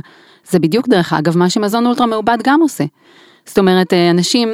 [0.51, 2.84] זה בדיוק דרך אגב מה שמזון אולטרה מעובד גם עושה.
[3.47, 4.53] זאת אומרת, אה, אנשים,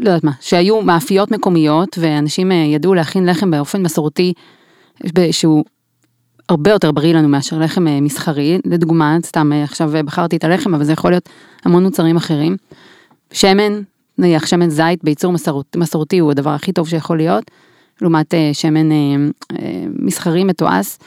[0.00, 4.32] לא יודעת מה, שהיו מאפיות מקומיות, ואנשים ידעו להכין לחם באופן מסורתי,
[5.30, 5.64] שהוא
[6.48, 10.92] הרבה יותר בריא לנו מאשר לחם מסחרי, לדוגמה, סתם עכשיו בחרתי את הלחם, אבל זה
[10.92, 11.28] יכול להיות
[11.64, 12.56] המון מוצרים אחרים.
[13.32, 13.82] שמן,
[14.18, 17.44] נניח שמן זית בייצור מסורת, מסורתי הוא הדבר הכי טוב שיכול להיות.
[18.00, 18.96] לעומת אה, שמן אה,
[19.52, 20.98] אה, מסחרי מתועש.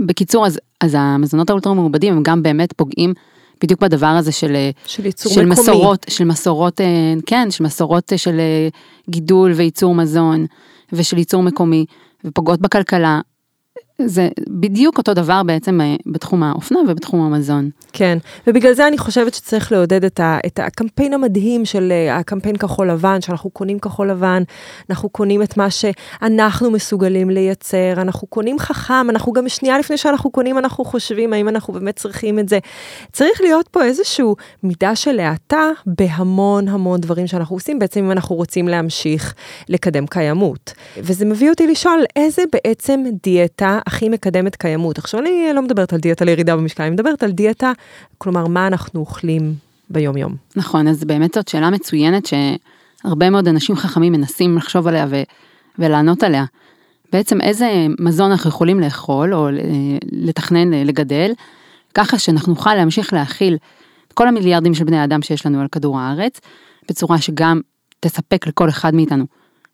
[0.00, 3.14] בקיצור, אז, אז המזונות האולטרה מעובדים הם גם באמת פוגעים
[3.62, 4.56] בדיוק בדבר הזה של,
[4.86, 5.60] של ייצור של מקומי.
[5.60, 6.80] מסורות, של מסורות,
[7.26, 8.40] כן, של מסורות של
[9.10, 10.46] גידול וייצור מזון
[10.92, 11.84] ושל ייצור מקומי
[12.24, 13.20] ופוגעות בכלכלה.
[13.98, 17.70] זה בדיוק אותו דבר בעצם אה, בתחום האופנה ובתחום המזון.
[17.92, 22.56] כן, ובגלל זה אני חושבת שצריך לעודד את, ה, את הקמפיין המדהים של אה, הקמפיין
[22.56, 24.42] כחול לבן, שאנחנו קונים כחול לבן,
[24.90, 30.30] אנחנו קונים את מה שאנחנו מסוגלים לייצר, אנחנו קונים חכם, אנחנו גם שנייה לפני שאנחנו
[30.30, 32.58] קונים, אנחנו חושבים האם אנחנו באמת צריכים את זה.
[33.12, 38.36] צריך להיות פה איזשהו מידה של האטה בהמון המון דברים שאנחנו עושים, בעצם אם אנחנו
[38.36, 39.34] רוצים להמשיך
[39.68, 40.72] לקדם קיימות.
[40.96, 44.98] וזה מביא אותי לשאול איזה בעצם דיאטה הכי מקדמת קיימות.
[44.98, 47.72] עכשיו, אני לא מדברת על דיאטה לירידה במשקל, אני מדברת על דיאטה,
[48.18, 49.54] כלומר, מה אנחנו אוכלים
[49.90, 50.36] ביום-יום.
[50.56, 55.22] נכון, אז באמת זאת שאלה מצוינת שהרבה מאוד אנשים חכמים מנסים לחשוב עליה ו-
[55.78, 56.44] ולענות עליה.
[57.12, 59.48] בעצם איזה מזון אנחנו יכולים לאכול או
[60.12, 61.32] לתכנן לגדל,
[61.94, 63.56] ככה שאנחנו נוכל להמשיך להכיל
[64.14, 66.40] כל המיליארדים של בני אדם שיש לנו על כדור הארץ,
[66.88, 67.60] בצורה שגם
[68.00, 69.24] תספק לכל אחד מאיתנו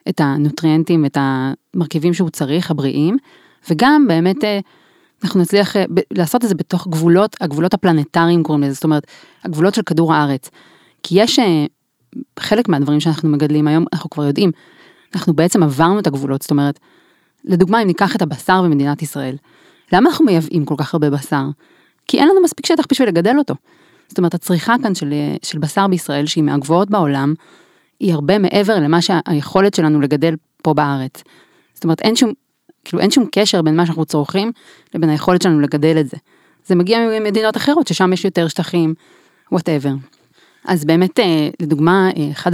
[0.09, 3.17] את הנוטריאנטים, את המרכיבים שהוא צריך, הבריאים,
[3.71, 4.61] וגם באמת אה,
[5.25, 9.07] אנחנו נצליח אה, לעשות את זה בתוך גבולות, הגבולות הפלנטריים קוראים לזה, זאת אומרת,
[9.45, 10.51] הגבולות של כדור הארץ.
[11.03, 11.67] כי יש אה,
[12.39, 14.51] חלק מהדברים שאנחנו מגדלים היום, אנחנו כבר יודעים,
[15.15, 16.79] אנחנו בעצם עברנו את הגבולות, זאת אומרת,
[17.45, 19.37] לדוגמה, אם ניקח את הבשר במדינת ישראל,
[19.93, 21.45] למה אנחנו מייבאים כל כך הרבה בשר?
[22.09, 23.55] כי אין לנו מספיק שטח בשביל לגדל אותו.
[24.09, 27.35] זאת אומרת, הצריכה כאן של, של בשר בישראל, שהיא מהגבוהות בעולם,
[28.01, 31.23] היא הרבה מעבר למה שהיכולת שלנו לגדל פה בארץ.
[31.75, 32.33] זאת אומרת, אין שום,
[32.85, 34.53] כאילו אין שום קשר בין מה שאנחנו צורכים
[34.95, 36.17] לבין היכולת שלנו לגדל את זה.
[36.67, 38.95] זה מגיע ממדינות אחרות ששם יש יותר שטחים,
[39.53, 39.93] וואטאבר.
[40.65, 42.51] אז באמת, אה, לדוגמה, אה, אחד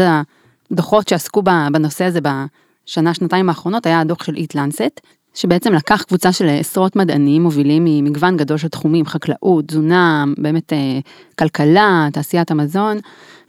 [0.71, 5.01] הדוחות שעסקו בנושא הזה בשנה, שנתיים האחרונות, היה הדוח של איט לנסט,
[5.35, 10.99] שבעצם לקח קבוצה של עשרות מדענים מובילים ממגוון גדול של תחומים, חקלאות, תזונה, באמת אה,
[11.39, 12.99] כלכלה, תעשיית המזון,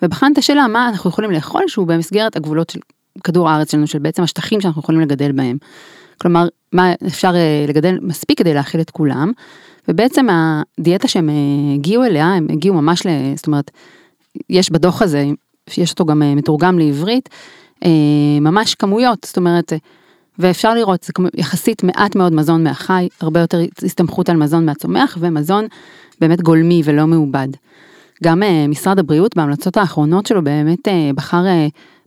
[0.02, 2.80] ובחן את השאלה מה אנחנו יכולים לאכול שהוא במסגרת הגבולות של
[3.24, 5.58] כדור הארץ שלנו, של בעצם השטחים שאנחנו יכולים לגדל בהם.
[6.22, 9.32] כלומר, מה אפשר אה, לגדל מספיק כדי להאכיל את כולם,
[9.88, 10.28] ובעצם
[10.80, 11.34] הדיאטה שהם אה,
[11.74, 13.10] הגיעו אליה, הם הגיעו ממש ל...
[13.36, 13.72] זאת אומרת,
[14.50, 15.26] יש בדוח הזה,
[15.78, 17.30] יש אותו גם אה, מתורגם לעברית,
[18.42, 19.74] ממש כמויות, זאת אומרת,
[20.40, 25.66] ואפשר לראות, זה יחסית מעט מאוד מזון מהחי, הרבה יותר הסתמכות על מזון מהצומח, ומזון
[26.22, 27.48] באמת גולמי ולא מעובד.
[28.24, 31.44] גם משרד הבריאות בהמלצות האחרונות שלו באמת בחר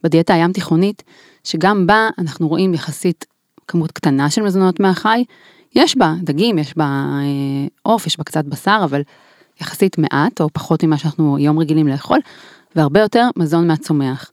[0.03, 1.03] בדיאטה הים תיכונית,
[1.45, 3.27] שגם בה אנחנו רואים יחסית
[3.71, 5.25] כמות קטנה של מזונות מהחי,
[5.75, 7.05] יש בה דגים, יש בה
[7.83, 9.03] עוף, uh, יש בה קצת בשר, אבל
[9.61, 12.18] יחסית מעט, או פחות ממה שאנחנו היום רגילים לאכול,
[12.77, 14.31] והרבה יותר מזון מהצומח.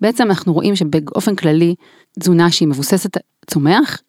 [0.00, 1.74] בעצם אנחנו רואים שבאופן כללי
[2.18, 3.16] תזונה שהיא מבוססת
[3.46, 4.02] צומח,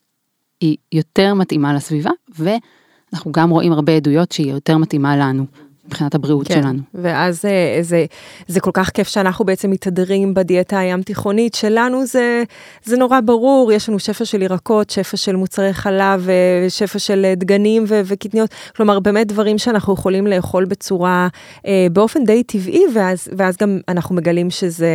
[0.62, 5.46] היא יותר מתאימה לסביבה, ואנחנו גם רואים הרבה עדויות שהיא יותר מתאימה לנו.
[5.86, 6.80] מבחינת הבריאות כן, שלנו.
[6.94, 8.06] ואז אה, זה,
[8.48, 12.44] זה כל כך כיף שאנחנו בעצם מתהדרים בדיאטה הים תיכונית שלנו, זה,
[12.84, 17.26] זה נורא ברור, יש לנו שפע של ירקות, שפע של מוצרי חלב, אה, שפע של
[17.26, 21.28] אה, דגנים ו- וקטניות, כלומר באמת דברים שאנחנו יכולים לאכול בצורה,
[21.68, 24.90] אה, באופן די טבעי, ואז, ואז גם אנחנו מגלים שזה,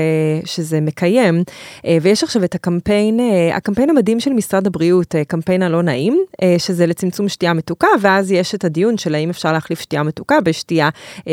[0.45, 1.43] שזה מקיים.
[1.87, 6.19] אה, ויש עכשיו את הקמפיין, אה, הקמפיין המדהים של משרד הבריאות, אה, קמפיין הלא נעים,
[6.43, 10.41] אה, שזה לצמצום שתייה מתוקה, ואז יש את הדיון של האם אפשר להחליף שתייה מתוקה
[10.41, 10.78] בשתייה.
[10.79, 10.89] שתייה
[11.29, 11.33] אה,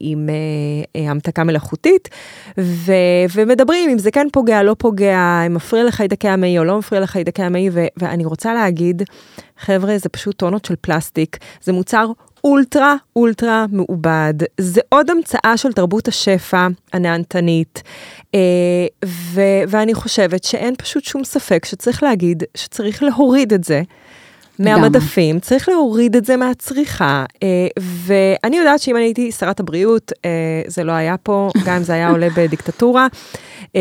[0.00, 0.34] עם אה,
[1.00, 2.08] אה, המתקה מלאכותית,
[2.58, 2.92] ו,
[3.34, 7.42] ומדברים אם זה כן פוגע, לא פוגע, אם מפריע לחיידקי המעי או לא מפריע לחיידקי
[7.42, 9.02] המעי, ואני רוצה להגיד,
[9.58, 12.06] חבר'ה, זה פשוט טונות של פלסטיק, זה מוצר
[12.44, 14.34] אולטרה אולטרה מעובד.
[14.60, 17.82] זה עוד המצאה של תרבות השפע הנהנתנית,
[18.34, 18.40] אה,
[19.04, 23.82] ו- ואני חושבת שאין פשוט שום ספק שצריך להגיד שצריך להוריד את זה.
[24.58, 27.48] מהמדפים, צריך להוריד את זה מהצריכה, אה,
[27.78, 30.30] ואני יודעת שאם אני הייתי שרת הבריאות, אה,
[30.66, 33.06] זה לא היה פה, גם אם זה היה עולה בדיקטטורה.
[33.76, 33.80] אה,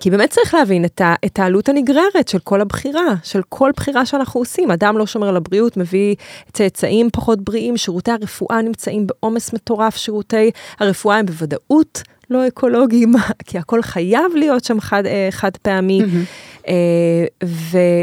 [0.00, 4.06] כי באמת צריך להבין את, ה, את העלות הנגררת של כל הבחירה, של כל בחירה
[4.06, 4.70] שאנחנו עושים.
[4.70, 6.14] אדם לא שומר על הבריאות, מביא
[6.52, 13.12] צאצאים פחות בריאים, שירותי הרפואה נמצאים בעומס מטורף, שירותי הרפואה הם בוודאות לא אקולוגיים,
[13.46, 16.00] כי הכל חייב להיות שם חד, חד פעמי.
[16.00, 16.47] Mm-hmm.
[16.68, 17.48] אה,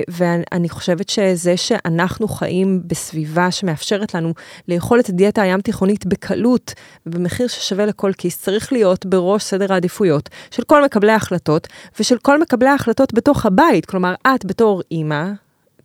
[0.07, 4.33] ואני חושבת שזה שאנחנו חיים בסביבה שמאפשרת לנו
[4.67, 6.73] לאכול את הדיאטה הים תיכונית בקלות
[7.05, 11.67] ובמחיר ששווה לכל כיס, צריך להיות בראש סדר העדיפויות של כל מקבלי ההחלטות
[11.99, 13.85] ושל כל מקבלי ההחלטות בתוך הבית.
[13.85, 15.25] כלומר, את בתור אימא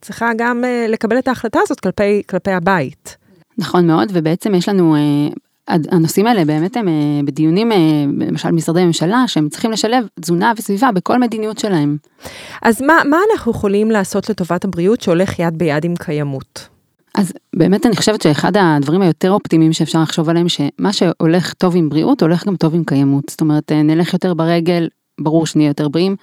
[0.01, 3.17] צריכה גם אה, לקבל את ההחלטה הזאת כלפי, כלפי הבית.
[3.59, 5.01] נכון מאוד, ובעצם יש לנו אה,
[5.91, 7.79] הנושאים האלה באמת הם אה, בדיונים, אה,
[8.27, 11.97] למשל משרדי ממשלה, שהם צריכים לשלב תזונה וסביבה בכל מדיניות שלהם.
[12.63, 16.69] אז מה, מה אנחנו יכולים לעשות לטובת הבריאות שהולך יד ביד עם קיימות?
[17.15, 21.89] אז באמת אני חושבת שאחד הדברים היותר אופטימיים שאפשר לחשוב עליהם, שמה שהולך טוב עם
[21.89, 23.25] בריאות, הולך גם טוב עם קיימות.
[23.31, 24.89] זאת אומרת, אה, נלך יותר ברגל,
[25.21, 26.17] ברור שנהיה יותר בריאים,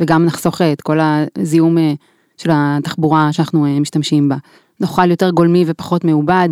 [0.00, 1.76] וגם נחסוך את כל הזיהום
[2.36, 4.36] של התחבורה שאנחנו משתמשים בה.
[4.80, 6.48] נאכל יותר גולמי ופחות מעובד.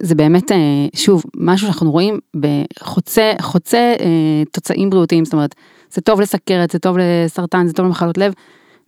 [0.00, 0.56] זה באמת, אה,
[0.94, 5.54] שוב, משהו שאנחנו רואים בחוצה חוצה אה, תוצאים בריאותיים, זאת אומרת,
[5.90, 8.32] זה טוב לסכרת, זה טוב לסרטן, זה טוב למחלות לב.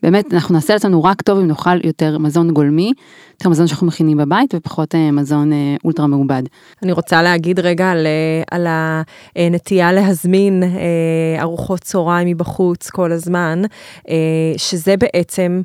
[0.02, 2.92] באמת, אנחנו נעשה לעצמנו רק טוב אם נאכל יותר מזון גולמי,
[3.32, 5.50] יותר מזון שאנחנו מכינים בבית ופחות אה, מזון
[5.84, 6.42] אולטרה מעובד.
[6.82, 8.06] אני רוצה להגיד רגע על,
[8.50, 8.66] על
[9.36, 10.62] הנטייה להזמין
[11.40, 13.62] ארוחות צהריים מבחוץ כל הזמן,
[14.56, 15.62] שזה בעצם...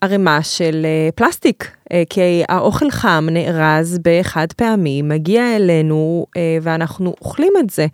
[0.00, 7.14] ערימה של uh, פלסטיק, uh, כי האוכל חם נארז בחד פעמי, מגיע אלינו uh, ואנחנו
[7.20, 7.86] אוכלים את זה.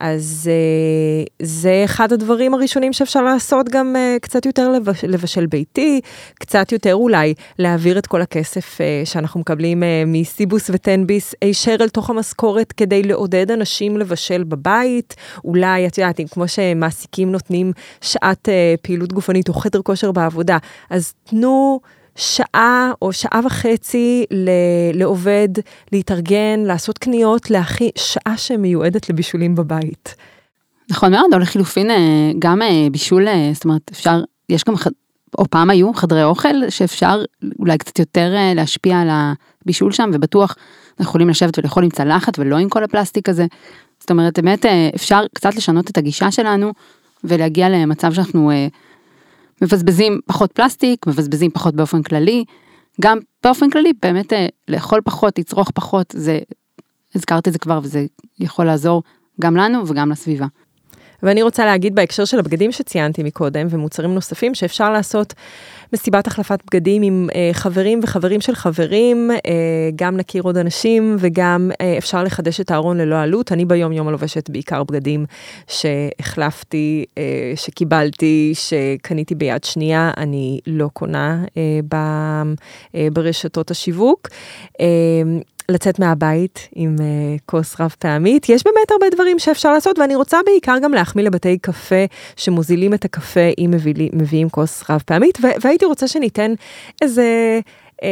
[0.00, 6.00] אז uh, זה אחד הדברים הראשונים שאפשר לעשות גם uh, קצת יותר לבש, לבשל ביתי,
[6.34, 12.10] קצת יותר אולי להעביר את כל הכסף uh, שאנחנו מקבלים מסיבוס וטנביס הישר אל תוך
[12.10, 15.16] המשכורת כדי לעודד אנשים לבשל בבית.
[15.44, 18.48] אולי, את יודעת, כמו שמעסיקים נותנים שעת
[18.82, 20.58] פעילות גופנית או חדר כושר בעבודה,
[20.90, 21.80] אז תנו...
[22.20, 24.24] שעה או שעה וחצי
[24.94, 25.48] לעובד
[25.92, 30.14] להתארגן, לעשות קניות, להכין שעה שמיועדת לבישולים בבית.
[30.90, 31.96] נכון מאוד, או לחילופין אה,
[32.38, 34.74] גם אה, בישול, אה, זאת אומרת אפשר, יש גם,
[35.38, 37.22] או פעם היו חדרי אוכל שאפשר
[37.58, 40.56] אולי קצת יותר להשפיע על הבישול שם, ובטוח
[41.00, 43.46] יכולים לשבת ולאכול עם צלחת ולא עם כל הפלסטיק הזה.
[44.00, 44.64] זאת אומרת באמת
[44.94, 46.72] אפשר קצת לשנות את הגישה שלנו
[47.24, 48.50] ולהגיע למצב שאנחנו
[49.62, 52.44] מבזבזים פחות פלסטיק, מבזבזים פחות באופן כללי,
[53.00, 56.38] גם באופן כללי באמת אה, לאכול פחות, לצרוך פחות, זה,
[57.14, 58.06] הזכרת את זה כבר וזה
[58.38, 59.02] יכול לעזור
[59.40, 60.46] גם לנו וגם לסביבה.
[61.22, 65.34] ואני רוצה להגיד בהקשר של הבגדים שציינתי מקודם ומוצרים נוספים שאפשר לעשות
[65.92, 69.40] מסיבת החלפת בגדים עם אה, חברים וחברים של חברים, אה,
[69.96, 73.52] גם נכיר עוד אנשים וגם אה, אפשר לחדש את הארון ללא עלות.
[73.52, 75.26] אני ביום יום לובשת בעיקר בגדים
[75.66, 81.94] שהחלפתי, אה, שקיבלתי, שקניתי ביד שנייה, אני לא קונה אה, ב,
[82.94, 84.28] אה, ברשתות השיווק.
[84.80, 84.86] אה,
[85.70, 87.02] לצאת מהבית עם uh,
[87.46, 88.48] כוס רב פעמית.
[88.48, 92.04] יש באמת הרבה דברים שאפשר לעשות, ואני רוצה בעיקר גם להחמיא לבתי קפה
[92.36, 96.52] שמוזילים את הקפה אם מביא, מביאים כוס רב פעמית, והייתי רוצה שניתן
[97.02, 97.60] איזה...
[97.90, 98.02] Uh,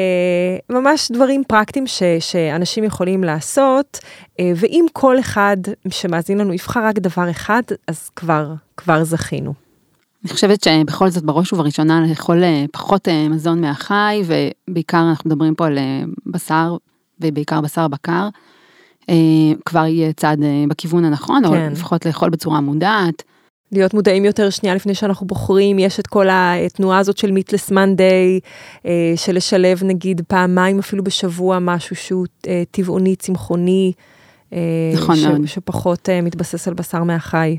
[0.71, 5.57] ממש דברים פרקטיים ש, שאנשים יכולים לעשות, uh, ואם כל אחד
[5.89, 9.55] שמאזין לנו יבחר רק דבר אחד, אז כבר, כבר זכינו.
[10.25, 12.43] אני חושבת שבכל זאת בראש ובראשונה לאכול
[12.73, 15.79] פחות מזון מהחי, ובעיקר אנחנו מדברים פה על
[16.27, 16.77] בשר
[17.21, 18.29] ובעיקר בשר בקר,
[19.11, 19.15] אה,
[19.65, 21.67] כבר יהיה צעד אה, בכיוון הנכון, כן.
[21.67, 23.23] או לפחות לאכול בצורה מודעת.
[23.73, 28.41] להיות מודעים יותר שנייה לפני שאנחנו בוחרים, יש את כל התנועה הזאת של מיטלס מנדיי,
[28.87, 32.27] אה, של לשלב נגיד פעמיים אפילו בשבוע משהו שהוא
[32.71, 33.93] טבעוני, צמחוני,
[34.95, 35.47] נכון ש, מאוד.
[35.47, 37.59] שפחות מתבסס על בשר מהחי.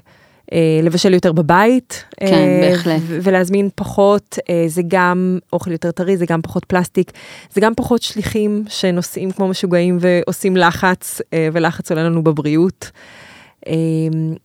[0.53, 2.03] אה, לבשל יותר בבית.
[2.19, 3.01] כן, אה, בהחלט.
[3.07, 7.11] ולהזמין פחות, אה, זה גם אוכל יותר טרי, זה גם פחות פלסטיק,
[7.51, 11.21] זה גם פחות שליחים שנוסעים כמו משוגעים ועושים לחץ,
[11.53, 12.91] ולחץ עולה לנו בבריאות.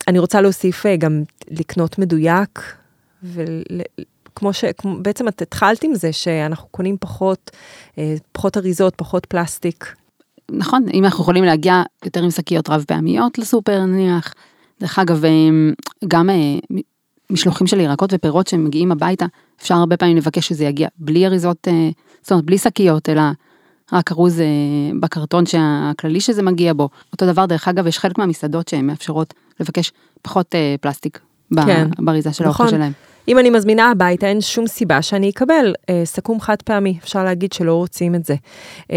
[0.09, 2.62] אני רוצה להוסיף גם לקנות מדויק,
[3.22, 4.64] וכמו ש...
[5.02, 7.50] בעצם את התחלת עם זה שאנחנו קונים פחות,
[8.32, 9.94] פחות אריזות, פחות פלסטיק.
[10.50, 14.34] נכון, אם אנחנו יכולים להגיע יותר עם שקיות רב פעמיות לסופר נניח,
[14.81, 15.22] דרך אגב,
[16.09, 16.35] גם אה,
[17.31, 19.27] משלוחים של ירקות ופירות שמגיעים הביתה,
[19.61, 21.91] אפשר הרבה פעמים לבקש שזה יגיע בלי אריזות, אה,
[22.22, 23.22] זאת אומרת בלי שקיות, אלא
[23.93, 24.47] רק ארוז אה,
[25.01, 26.89] בקרטון הכללי שזה מגיע בו.
[27.12, 31.20] אותו דבר, דרך אגב, יש חלק מהמסעדות שהן מאפשרות לבקש פחות פלסטיק
[31.55, 32.66] כן, באריזה של נכון.
[32.66, 32.93] האוכל שלהם.
[33.29, 37.53] אם אני מזמינה הביתה, אין שום סיבה שאני אקבל אה, סכו"ם חד פעמי, אפשר להגיד
[37.53, 38.35] שלא רוצים את זה.
[38.93, 38.97] אה,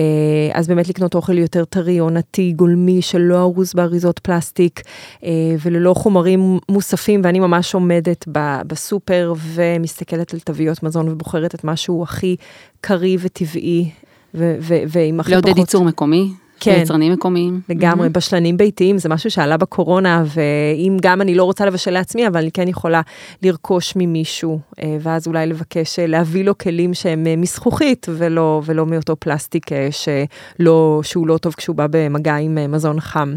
[0.53, 4.82] אז באמת לקנות אוכל יותר טרי, עונתי, גולמי, שלא ארוז באריזות פלסטיק,
[5.23, 5.30] אה,
[5.61, 11.75] וללא חומרים מוספים, ואני ממש עומדת ב, בסופר ומסתכלת על תוויות מזון ובוחרת את מה
[11.75, 12.36] שהוא הכי
[12.82, 13.89] קריא וטבעי,
[14.34, 15.45] ועם הכי פחות...
[15.45, 16.32] לעודד ייצור מקומי.
[16.59, 16.79] כן.
[16.81, 17.61] יצרנים מקומיים.
[17.69, 18.11] לגמרי, mm-hmm.
[18.11, 22.51] בשלנים ביתיים זה משהו שעלה בקורונה, ואם גם אני לא רוצה לבשל לעצמי, אבל אני
[22.51, 23.01] כן יכולה
[23.43, 28.85] לרכוש ממישהו, אה, ואז אולי לבקש אה, להביא לו כלים שהם אה, מזכוכית, ולא, ולא
[28.85, 33.35] מאותו פלסטיק שלא, שהוא לא טוב כשהוא בא במגע עם מזון חם.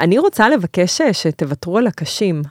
[0.00, 2.42] אני רוצה לבקש שתוותרו על הקשים.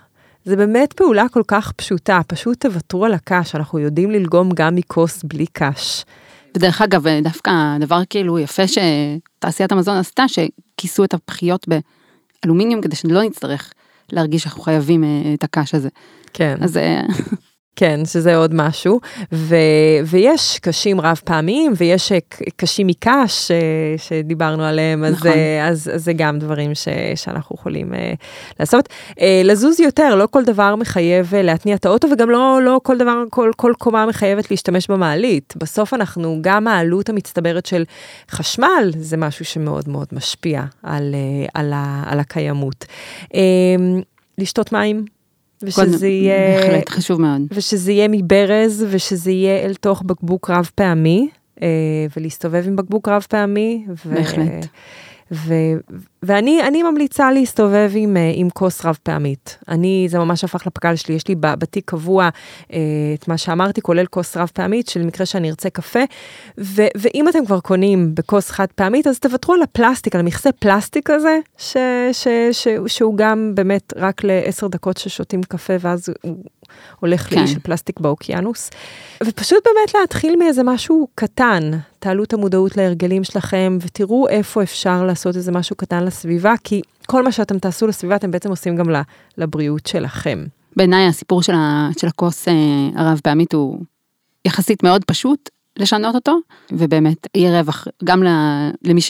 [0.46, 5.24] זה באמת פעולה כל כך פשוטה, פשוט תוותרו על הקש, אנחנו יודעים ללגום גם מכוס
[5.24, 6.06] בלי קש.
[6.58, 11.68] ודרך אגב, דווקא דבר כאילו יפה שתעשיית המזון עשתה, שכיסו את הפחיות
[12.44, 13.74] באלומיניום כדי שלא נצטרך
[14.12, 15.90] להרגיש שאנחנו חייבים אה, את הקש הזה.
[16.34, 16.58] כן.
[16.62, 17.02] אז אה,
[17.80, 19.00] כן, שזה עוד משהו.
[19.32, 19.56] ו,
[20.06, 22.18] ויש קשים רב פעמיים, ויש אה,
[22.56, 23.58] קשים מקש אה,
[23.98, 25.32] שדיברנו עליהם, אז, נכון.
[25.32, 27.96] אה, אז, אז זה גם דברים ש, שאנחנו יכולים uh,
[28.60, 28.90] לעשות.
[29.10, 33.24] Uh, לזוז יותר, לא כל דבר מחייב להתניע את האוטו, וגם לא, לא כל דבר,
[33.30, 35.54] כל, כל קומה מחייבת להשתמש במעלית.
[35.58, 37.84] בסוף אנחנו, גם העלות המצטברת של
[38.32, 42.86] חשמל, זה משהו שמאוד מאוד משפיע על, uh, על, ה, על הקיימות.
[43.26, 43.36] Uh,
[44.38, 45.19] לשתות מים.
[45.64, 46.62] ושזה יהיה...
[46.62, 47.42] בהחלט חשוב מאוד.
[47.52, 51.30] ושזה יהיה מברז, ושזה יהיה אל תוך בקבוק רב פעמי,
[51.62, 51.68] אה,
[52.18, 53.86] ולהסתובב עם בקבוק רב פעמי.
[54.06, 54.16] ו...
[54.16, 54.66] בהחלט.
[55.32, 55.54] ו,
[56.24, 59.58] ואני אני ממליצה להסתובב עם, אה, עם כוס רב פעמית.
[59.68, 62.30] אני, זה ממש הפך לפקל שלי, יש לי בתיק קבוע
[62.74, 62.80] אה,
[63.14, 66.00] את מה שאמרתי, כולל כוס רב פעמית, של מקרה שאני ארצה קפה.
[66.58, 71.10] ו, ואם אתם כבר קונים בכוס חד פעמית, אז תוותרו על הפלסטיק, על המכסה פלסטיק
[71.10, 71.78] הזה, ש,
[72.12, 76.36] ש, ש, שהוא גם באמת רק לעשר דקות ששותים קפה, ואז הוא
[77.00, 77.40] הולך כן.
[77.40, 78.70] לאיש של פלסטיק באוקיינוס.
[79.24, 85.36] ופשוט באמת להתחיל מאיזה משהו קטן, תעלו את המודעות להרגלים שלכם ותראו איפה אפשר לעשות
[85.36, 88.86] איזה משהו קטן לסביבה, כי כל מה שאתם תעשו לסביבה אתם בעצם עושים גם
[89.38, 90.46] לבריאות שלכם.
[90.76, 92.54] בעיניי הסיפור של, ה, של הכוס אה,
[92.96, 93.80] הרב פעמית הוא
[94.46, 96.38] יחסית מאוד פשוט לשנות אותו,
[96.72, 98.24] ובאמת יהיה רווח גם
[98.84, 99.02] למי.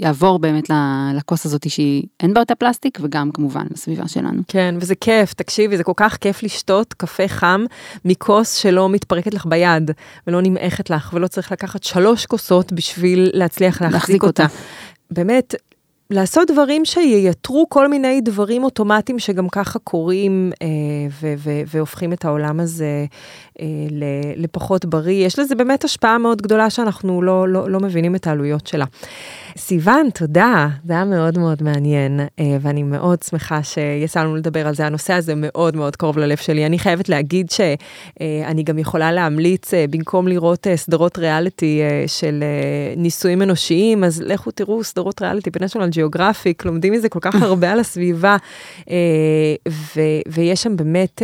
[0.00, 0.70] יעבור באמת
[1.14, 4.42] לכוס הזאת שהיא אין בה אותה פלסטיק וגם כמובן לסביבה שלנו.
[4.48, 7.64] כן וזה כיף תקשיבי זה כל כך כיף לשתות קפה חם
[8.04, 9.90] מכוס שלא מתפרקת לך ביד
[10.26, 14.42] ולא נמעכת לך ולא צריך לקחת שלוש כוסות בשביל להצליח להחזיק, להחזיק אותה.
[14.42, 14.54] אותה.
[15.10, 15.54] באמת
[16.10, 20.66] לעשות דברים שייתרו כל מיני דברים אוטומטיים שגם ככה קורים אה,
[21.20, 23.06] ו- ו- והופכים את העולם הזה
[24.36, 25.26] לפחות בריא.
[25.26, 28.84] יש לזה באמת השפעה מאוד גדולה שאנחנו לא, לא, לא מבינים את העלויות שלה.
[29.56, 34.74] סיוון, תודה, זה היה מאוד מאוד מעניין, אה, ואני מאוד שמחה שיצא לנו לדבר על
[34.74, 34.86] זה.
[34.86, 36.66] הנושא הזה מאוד מאוד קרוב ללב שלי.
[36.66, 42.44] אני חייבת להגיד שאני גם יכולה להמליץ, אה, במקום לראות אה, סדרות ריאליטי של
[42.96, 47.80] ניסויים אנושיים, אז לכו תראו סדרות ריאליטי בנשיונל ג'יאוגרפיק, לומדים מזה כל כך הרבה על
[47.80, 48.36] הסביבה,
[49.68, 51.22] ו- ויש שם באמת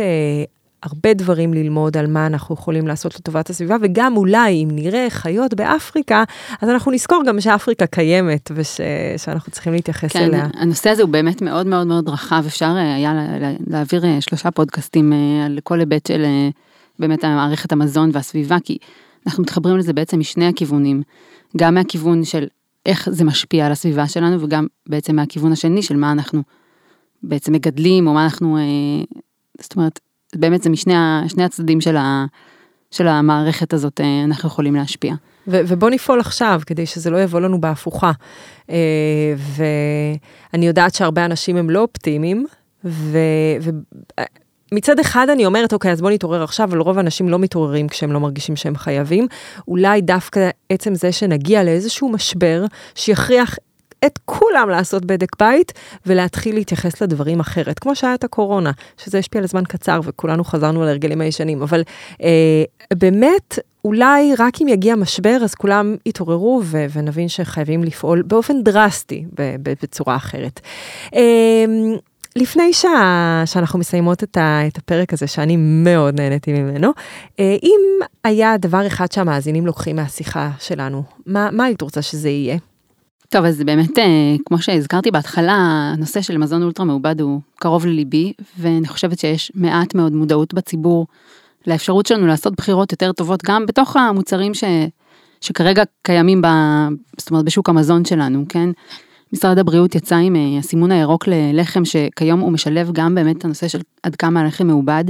[0.83, 5.53] הרבה דברים ללמוד על מה אנחנו יכולים לעשות לטובת הסביבה, וגם אולי אם נראה חיות
[5.53, 6.23] באפריקה,
[6.61, 10.47] אז אנחנו נזכור גם שאפריקה קיימת ושאנחנו צריכים להתייחס כן, אליה.
[10.53, 13.13] הנושא הזה הוא באמת מאוד מאוד מאוד רחב, אפשר אה, היה
[13.67, 16.25] להעביר אה, שלושה פודקאסטים אה, על כל היבט של
[16.99, 18.77] באמת מערכת המזון והסביבה, כי
[19.27, 21.01] אנחנו מתחברים לזה בעצם משני הכיוונים,
[21.57, 22.47] גם מהכיוון של
[22.85, 26.41] איך זה משפיע על הסביבה שלנו, וגם בעצם מהכיוון השני של מה אנחנו
[27.23, 28.57] בעצם מגדלים, או מה אנחנו,
[29.61, 29.99] זאת אומרת,
[30.35, 32.25] באמת זה משני הצדדים של, ה,
[32.91, 35.13] של המערכת הזאת אנחנו יכולים להשפיע.
[35.47, 38.11] ו- ובוא נפעול עכשיו, כדי שזה לא יבוא לנו בהפוכה.
[38.67, 38.71] Uh,
[40.53, 42.45] ואני יודעת שהרבה אנשים הם לא אופטימיים,
[42.85, 47.87] ומצד ו- אחד אני אומרת, אוקיי, אז בוא נתעורר עכשיו, אבל רוב האנשים לא מתעוררים
[47.87, 49.27] כשהם לא מרגישים שהם חייבים.
[49.67, 52.65] אולי דווקא עצם זה שנגיע לאיזשהו משבר,
[52.95, 53.55] שיכריח
[54.05, 55.73] את כולם לעשות בדק בית
[56.05, 61.21] ולהתחיל להתייחס לדברים אחרת, כמו שהיה את הקורונה, שזה השפיע לזמן קצר וכולנו חזרנו להרגלים
[61.21, 61.83] הישנים, אבל
[62.23, 68.63] אה, באמת, אולי רק אם יגיע משבר אז כולם יתעוררו ו- ונבין שחייבים לפעול באופן
[68.63, 69.25] דרסטי
[69.83, 70.59] בצורה אחרת.
[71.15, 71.65] אה,
[72.35, 76.91] לפני שעה שאנחנו מסיימות את, ה, את הפרק הזה, שאני מאוד נהניתי ממנו,
[77.39, 77.81] אה, אם
[78.23, 82.57] היה דבר אחד שהמאזינים לוקחים מהשיחה שלנו, מה, מה היית רוצה שזה יהיה?
[83.31, 85.53] טוב, אז באמת, אה, כמו שהזכרתי בהתחלה,
[85.93, 91.07] הנושא של מזון אולטרה מעובד הוא קרוב לליבי, ואני חושבת שיש מעט מאוד מודעות בציבור
[91.67, 94.63] לאפשרות שלנו לעשות בחירות יותר טובות, גם בתוך המוצרים ש,
[95.41, 96.47] שכרגע קיימים ב,
[97.17, 98.69] זאת אומרת, בשוק המזון שלנו, כן?
[99.33, 103.67] משרד הבריאות יצא עם אה, הסימון הירוק ללחם, שכיום הוא משלב גם באמת את הנושא
[103.67, 105.03] של עד כמה הלחם מעובד,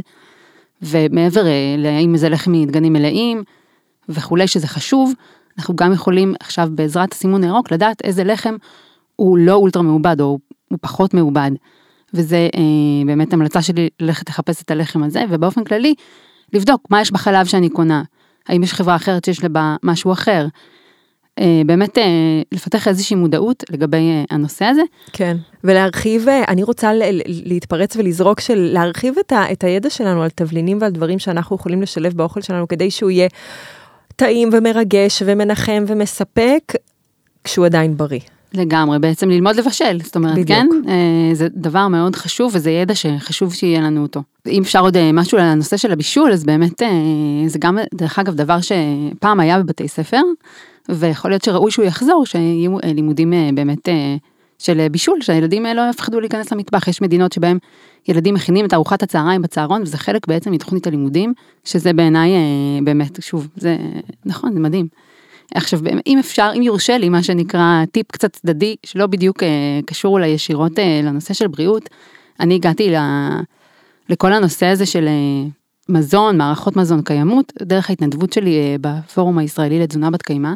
[0.82, 3.44] ומעבר אה, לאם זה לחם מדגנים מלאים
[4.10, 5.14] וכולי, שזה חשוב,
[5.58, 8.56] אנחנו גם יכולים עכשיו בעזרת הסימון הירוק לדעת איזה לחם
[9.16, 10.40] הוא לא אולטרה מעובד או
[10.70, 11.52] הוא פחות מעובד.
[12.14, 15.94] וזה אה, באמת המלצה שלי ללכת לחפש את הלחם הזה ובאופן כללי
[16.54, 18.04] לבדוק מה יש בחלב שאני קונה.
[18.48, 20.48] האם יש חברה אחרת שיש לה משהו אחר.
[21.40, 22.04] אה, באמת אה,
[22.52, 24.82] לפתח איזושהי מודעות לגבי אה, הנושא הזה.
[25.14, 26.92] כן, ולהרחיב, אה, אני רוצה
[27.26, 31.82] להתפרץ ולזרוק של להרחיב את, ה, את הידע שלנו על תבלינים ועל דברים שאנחנו יכולים
[31.82, 33.28] לשלב באוכל שלנו כדי שהוא יהיה
[34.16, 36.74] טעים ומרגש ומנחם ומספק,
[37.44, 38.20] כשהוא עדיין בריא.
[38.54, 40.48] לגמרי, בעצם ללמוד לבשל, זאת אומרת, בדיוק.
[40.48, 40.68] כן?
[40.88, 44.22] אה, זה דבר מאוד חשוב וזה ידע שחשוב שיהיה לנו אותו.
[44.48, 46.88] אם אפשר עוד אה, משהו על הנושא של הבישול, אז באמת אה,
[47.48, 50.22] זה גם, דרך אגב, דבר שפעם היה בבתי ספר,
[50.90, 53.90] ויכול להיות שראוי שהוא יחזור, שיהיו לימודים באמת
[54.66, 56.88] של בישול, שהילדים לא יפחדו להיכנס למטבח.
[56.88, 57.58] יש מדינות שבהם
[58.08, 61.34] ילדים מכינים את ארוחת הצהריים בצהרון, וזה חלק בעצם מתוכנית הלימודים,
[61.66, 62.32] שזה בעיניי
[62.84, 63.78] באמת, שוב, זה
[64.26, 64.88] נכון, זה מדהים.
[65.56, 70.14] עכשיו, אם אפשר, אם יורשה לי, מה שנקרא טיפ קצת צדדי, שלא בדיוק אה, קשור
[70.14, 71.90] אולי ישירות אה, לנושא של בריאות,
[72.40, 72.96] אני הגעתי ל,
[74.10, 75.50] לכל הנושא הזה של אה,
[75.90, 80.54] מזון, מערכות מזון, קיימות, דרך ההתנדבות שלי אה, בפורום הישראלי לתזונה בת קיימא,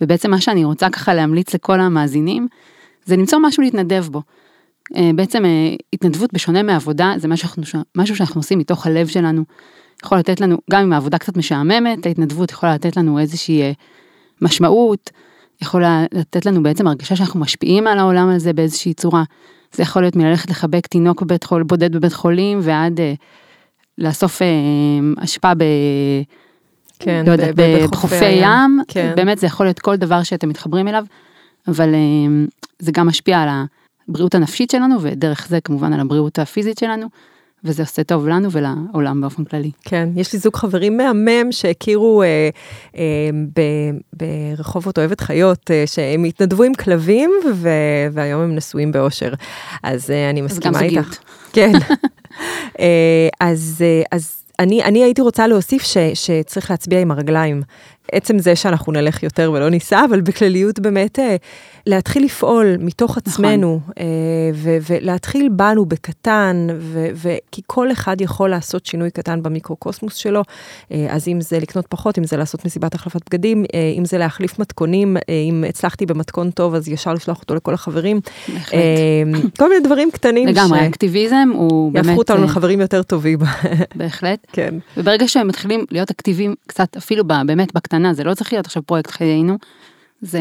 [0.00, 2.48] ובעצם מה שאני רוצה ככה להמליץ לכל המאזינים,
[3.06, 4.22] זה למצוא משהו להתנדב בו.
[4.96, 7.48] אה, בעצם אה, התנדבות בשונה מעבודה, זה משהו,
[7.96, 9.44] משהו שאנחנו עושים מתוך הלב שלנו.
[10.04, 13.72] יכול לתת לנו, גם אם העבודה קצת משעממת, ההתנדבות יכולה לתת לנו איזושהי אה,
[14.42, 15.10] משמעות,
[15.62, 19.24] יכולה לתת לנו בעצם הרגשה שאנחנו משפיעים על העולם הזה באיזושהי צורה.
[19.72, 23.14] זה יכול להיות מללכת לחבק תינוק בבית חול, בודד בבית חולים ועד אה,
[23.98, 24.48] לאסוף אה,
[25.24, 25.64] אשפה ב...
[26.98, 27.54] כן, לא יודעת,
[27.92, 29.12] בחופי ים, כן.
[29.16, 31.04] באמת זה יכול להיות כל דבר שאתם מתחברים אליו,
[31.68, 32.44] אבל אה,
[32.78, 33.48] זה גם משפיע על
[34.08, 37.06] הבריאות הנפשית שלנו ודרך זה כמובן על הבריאות הפיזית שלנו.
[37.64, 39.70] וזה עושה טוב לנו ולעולם באופן כללי.
[39.82, 42.48] כן, יש לי זוג חברים מהמם שהכירו אה,
[42.96, 43.60] אה, ב,
[44.12, 47.68] ברחובות אוהבת חיות, אה, שהם התנדבו עם כלבים, ו,
[48.12, 49.32] והיום הם נשואים באושר.
[49.82, 51.18] אז אה, אני מסכימה איתך.
[51.52, 51.72] כן.
[52.80, 57.62] אה, אז, אה, אז אני, אני הייתי רוצה להוסיף ש, שצריך להצביע עם הרגליים.
[58.12, 61.36] עצם זה שאנחנו נלך יותר ולא ניסע, אבל בכלליות באמת אה,
[61.86, 63.32] להתחיל לפעול מתוך נכון.
[63.32, 64.06] עצמנו, נכון.
[64.54, 66.66] ו- ולהתחיל בנו בקטן,
[67.14, 70.42] ו- כי כל אחד יכול לעשות שינוי קטן במיקרוקוסמוס שלו,
[70.92, 73.64] אה, אז אם זה לקנות פחות, אם זה לעשות מסיבת החלפת בגדים,
[73.98, 78.20] אם זה להחליף מתכונים, אם הצלחתי במתכון טוב, אז ישר לשלוח אותו לכל החברים.
[78.54, 78.80] בהחלט.
[79.58, 80.48] כל מיני דברים קטנים.
[80.48, 80.82] לגמרי, ש...
[80.82, 82.06] אקטיביזם הוא באמת...
[82.06, 83.38] יהפכו אותנו לחברים יותר טובים.
[83.94, 84.46] בהחלט.
[84.52, 84.74] כן.
[84.96, 89.10] וברגע שהם מתחילים להיות אקטיביים קצת, אפילו באמת בקטנה, זה לא צריך להיות עכשיו פרויקט
[89.10, 89.58] חיינו,
[90.20, 90.40] זה...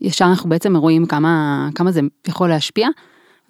[0.00, 2.88] ישר אנחנו בעצם רואים כמה, כמה זה יכול להשפיע,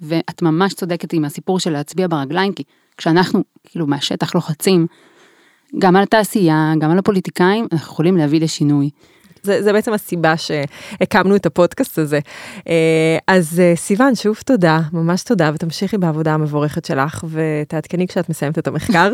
[0.00, 2.62] ואת ממש צודקת עם הסיפור של להצביע ברגליים, כי
[2.96, 4.86] כשאנחנו כאילו מהשטח לוחצים,
[5.78, 8.90] גם על התעשייה, גם על הפוליטיקאים, אנחנו יכולים להביא לשינוי.
[9.44, 12.18] זה, זה בעצם הסיבה שהקמנו את הפודקאסט הזה.
[13.26, 19.12] אז סיוון, שוב תודה, ממש תודה, ותמשיכי בעבודה המבורכת שלך, ותעדכני כשאת מסיימת את המחקר.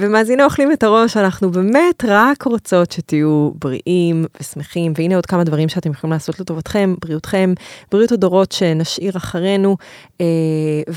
[0.00, 5.68] ומאזיני אוכלים את הראש, אנחנו באמת רק רוצות שתהיו בריאים ושמחים, והנה עוד כמה דברים
[5.68, 7.54] שאתם יכולים לעשות לטובתכם, בריאותכם,
[7.92, 9.76] בריאות הדורות שנשאיר אחרינו,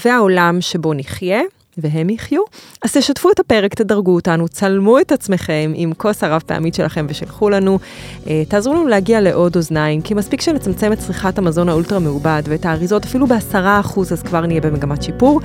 [0.05, 1.41] והעולם שבו נחיה.
[1.77, 2.41] והם יחיו.
[2.83, 7.49] אז תשתפו את הפרק, תדרגו אותנו, צלמו את עצמכם עם כוס הרב פעמית שלכם ושלחו
[7.49, 7.79] לנו.
[8.27, 12.65] אה, תעזרו לנו להגיע לעוד אוזניים, כי מספיק שנצמצם את צריכת המזון האולטרה מעובד ואת
[12.65, 15.41] האריזות אפילו בעשרה אחוז, אז כבר נהיה במגמת שיפור.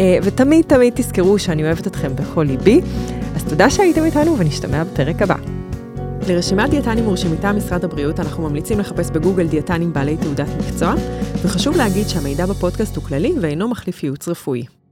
[0.00, 2.80] אה, ותמיד תמיד תזכרו שאני אוהבת אתכם בכל ליבי.
[3.36, 5.36] אז תודה שהייתם איתנו ונשתמע בפרק הבא.
[6.28, 10.94] לרשימת דיאטנים מורשים מטעם משרד הבריאות אנחנו ממליצים לחפש בגוגל דיאטנים בעלי תעודת מקצוע,
[11.42, 14.83] וחשוב להגיד שהמידע בפודקאסט הוא כללי ואינו מחליף ייעוץ רפואי.